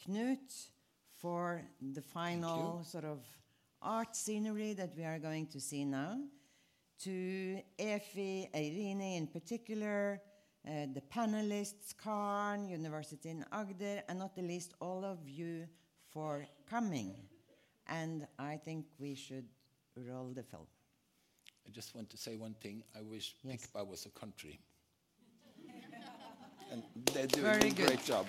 [0.05, 0.67] Knut
[1.15, 1.61] for
[1.93, 3.19] the final sort of
[3.83, 6.17] art scenery that we are going to see now.
[7.03, 10.21] To Efi, Eirini in particular,
[10.65, 15.67] uh, the panelists, Karn, University in Agder, and not the least all of you
[16.11, 17.15] for coming.
[17.87, 19.45] And I think we should
[19.97, 20.67] roll the film.
[21.67, 22.83] I just want to say one thing.
[22.97, 23.67] I wish Yes.
[23.73, 24.59] Was a country.
[26.71, 26.83] and
[27.13, 27.87] they're doing Very a good.
[27.87, 28.27] great job.